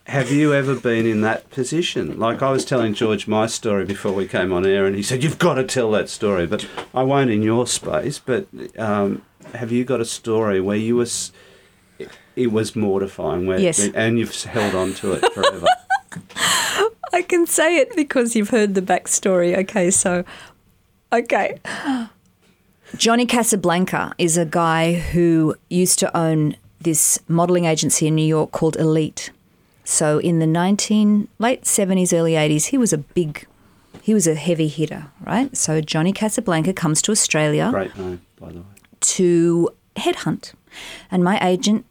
[0.08, 2.20] Have you ever been in that position?
[2.20, 5.24] Like I was telling George my story before we came on air, and he said,
[5.24, 6.46] You've got to tell that story.
[6.46, 8.20] But I won't in your space.
[8.20, 8.48] But
[8.78, 11.32] um, have you got a story where you was.
[12.36, 13.88] It was mortifying, where, Yes.
[13.96, 15.66] and you've held on to it forever.
[17.14, 19.58] I can say it because you've heard the backstory.
[19.58, 20.24] Okay, so,
[21.14, 21.60] okay.
[22.98, 28.52] Johnny Casablanca is a guy who used to own this modeling agency in New York
[28.52, 29.32] called Elite.
[29.84, 33.48] So in the 19 late 70s early 80s he was a big
[34.02, 35.56] he was a heavy hitter, right?
[35.58, 38.66] So Johnny Casablanca comes to Australia Great name, by the way.
[39.02, 40.54] to headhunt.
[41.10, 41.86] And my agent,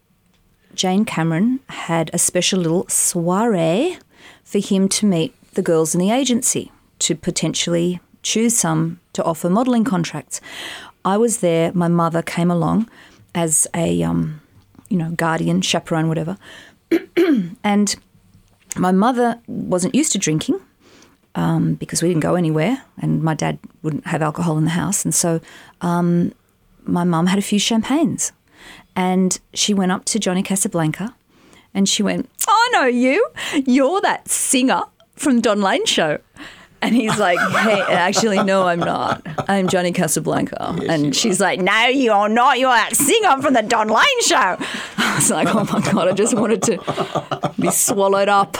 [0.74, 3.98] Jane Cameron, had a special little soiree
[4.44, 6.70] for him to meet the girls in the agency
[7.00, 10.40] to potentially choose some to offer modelling contracts.
[11.04, 12.88] I was there, my mother came along
[13.34, 14.40] as a, um,
[14.88, 16.38] you know, guardian, chaperone, whatever.
[17.64, 17.96] and
[18.76, 20.60] my mother wasn't used to drinking
[21.34, 25.04] um, because we didn't go anywhere and my dad wouldn't have alcohol in the house.
[25.04, 25.40] And so
[25.80, 26.32] um,
[26.84, 28.32] my mum had a few champagnes
[28.96, 31.14] and she went up to Johnny Casablanca
[31.72, 33.26] and she went, I know you.
[33.66, 34.82] You're that singer
[35.14, 36.18] from Don Lane show.
[36.82, 39.26] And he's like, hey, actually, no, I'm not.
[39.48, 40.76] I'm Johnny Casablanca.
[40.86, 42.58] and she's like, no, you're not.
[42.58, 44.36] You're that singer from the Don Lane show.
[44.98, 48.56] I was like, oh my God, I just wanted to be swallowed up.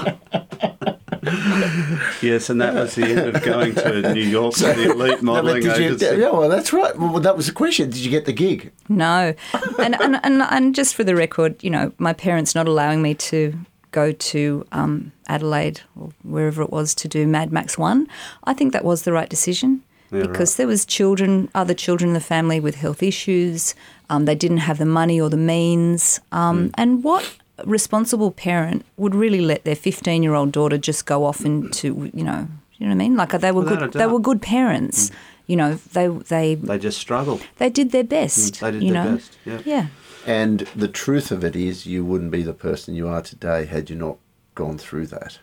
[2.22, 5.06] Yes, and that was the end of going to New York for the elite No,
[5.16, 6.04] but modelling did you, agency.
[6.20, 6.96] yeah, well, that's right.
[6.98, 7.90] Well, that was the question.
[7.90, 8.72] Did you get the gig?
[8.88, 9.34] No.
[9.78, 13.14] And, and, and, and just for the record, you know, my parents not allowing me
[13.14, 13.54] to
[14.02, 14.40] go to
[14.80, 18.06] um, Adelaide or wherever it was to do Mad Max 1,
[18.50, 19.70] I think that was the right decision
[20.12, 23.74] Yeah, because there was children, other children in the family with health issues.
[24.10, 26.20] Um, they didn't have the money or the means.
[26.32, 27.24] Um, And what
[27.64, 32.46] responsible parent would really let their 15-year-old daughter just go off into, you know,
[32.78, 33.16] you know what I mean?
[33.16, 33.92] Like they were Without good.
[34.00, 35.10] They were good parents.
[35.46, 37.40] You know, they they They just struggled.
[37.58, 38.60] they did their best.
[38.60, 39.14] They did you their know?
[39.16, 39.38] best.
[39.44, 39.60] Yeah.
[39.64, 39.86] Yeah.
[40.26, 43.90] And the truth of it is, you wouldn't be the person you are today had
[43.90, 44.16] you not
[44.54, 45.38] gone through that.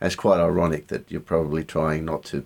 [0.00, 2.44] It's quite ironic that you're probably trying not to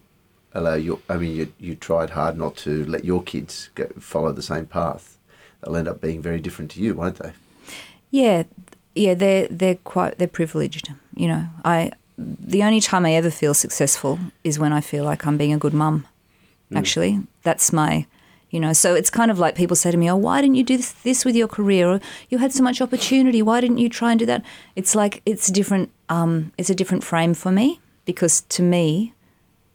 [0.52, 1.00] allow your.
[1.08, 4.66] I mean, you you tried hard not to let your kids go, follow the same
[4.66, 5.18] path.
[5.60, 7.32] They'll end up being very different to you, won't they?
[8.10, 8.44] Yeah,
[8.94, 10.92] yeah, they're they're quite they're privileged.
[11.16, 15.26] You know, I the only time I ever feel successful is when I feel like
[15.26, 16.06] I'm being a good mum.
[16.68, 16.76] Hmm.
[16.76, 18.06] Actually, that's my,
[18.50, 18.72] you know.
[18.72, 20.92] So it's kind of like people say to me, "Oh, why didn't you do this,
[20.92, 21.88] this with your career?
[21.88, 23.42] Or you had so much opportunity.
[23.42, 24.44] Why didn't you try and do that?"
[24.76, 25.90] It's like it's a different.
[26.08, 29.14] Um, it's a different frame for me because to me,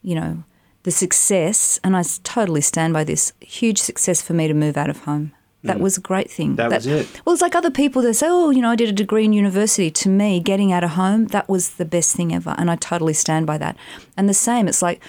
[0.02, 0.44] you know,
[0.84, 3.34] the success, and I totally stand by this.
[3.40, 5.32] Huge success for me to move out of home.
[5.66, 6.56] That was a great thing.
[6.56, 7.08] That was it.
[7.26, 9.34] Well, it's like other people that say, oh, you know, I did a degree in
[9.34, 9.90] university.
[9.90, 12.54] To me, getting out of home, that was the best thing ever.
[12.58, 13.76] And I totally stand by that.
[14.16, 15.02] And the same, it's like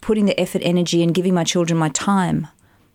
[0.00, 2.48] putting the effort, energy, and giving my children my time.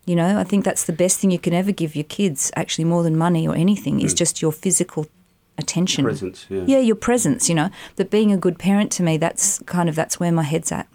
[0.06, 2.84] You know, I think that's the best thing you can ever give your kids, actually,
[2.84, 5.08] more than money or anything, is just your physical
[5.58, 6.04] attention.
[6.04, 6.62] Presence, yeah.
[6.64, 7.70] Yeah, your presence, you know.
[7.96, 10.86] But being a good parent to me, that's kind of, that's where my head's at.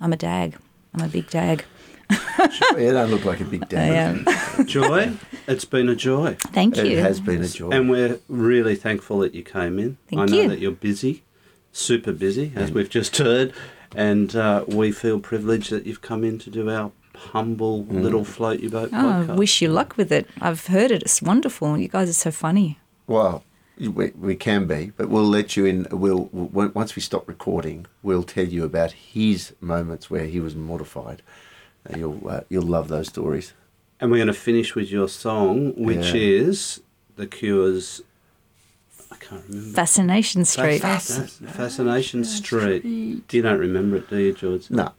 [0.00, 0.56] I'm a dag.
[0.94, 1.64] I'm a big dag.
[2.10, 4.26] you don't look like a big I dad.
[4.26, 4.66] am.
[4.66, 5.12] Joy,
[5.46, 6.36] it's been a joy.
[6.40, 6.84] Thank you.
[6.84, 7.70] It has been a joy.
[7.70, 9.98] And we're really thankful that you came in.
[10.08, 10.48] Thank I know you.
[10.48, 11.22] that you're busy,
[11.70, 13.52] super busy, as we've just heard.
[13.94, 16.92] And uh, we feel privileged that you've come in to do our
[17.32, 19.30] humble little float your boat Oh, podcast.
[19.30, 20.28] I wish you luck with it.
[20.40, 21.02] I've heard it.
[21.02, 21.76] It's wonderful.
[21.78, 22.78] You guys are so funny.
[23.06, 23.42] Well,
[23.78, 25.86] we, we can be, but we'll let you in.
[25.90, 30.54] We'll, we'll once we stop recording, we'll tell you about his moments where he was
[30.56, 31.22] mortified.
[31.84, 33.52] And you'll uh, you'll love those stories.
[34.00, 36.20] And we're going to finish with your song, which Yeah.
[36.44, 36.80] is
[37.16, 38.02] The Cure's.
[39.10, 39.74] I can't remember.
[39.74, 40.82] Fascination Street.
[40.82, 42.84] Fasc- Fascination Street.
[42.84, 44.70] You don't remember it, do you, George?
[44.70, 44.92] No,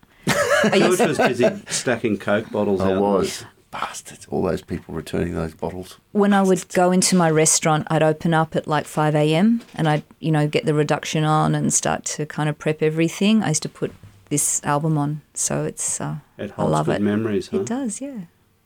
[0.74, 3.02] George was busy stacking Coke bottles I out.
[3.02, 4.26] was bastards.
[4.30, 5.98] All those people returning those bottles.
[6.12, 9.62] when I would go into my restaurant, I'd open up at like 5 a.m.
[9.76, 13.44] and I'd, you know, get the reduction on and start to kind of prep everything.
[13.44, 13.94] I used to put
[14.30, 15.22] this album on.
[15.34, 17.02] So it's, uh, It I holds love good it.
[17.02, 17.60] memories, huh?
[17.60, 18.22] It does, yeah.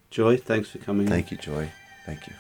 [0.10, 1.08] Joy, thanks for coming.
[1.08, 1.72] Thank you, Joy.
[2.06, 2.34] Thank you.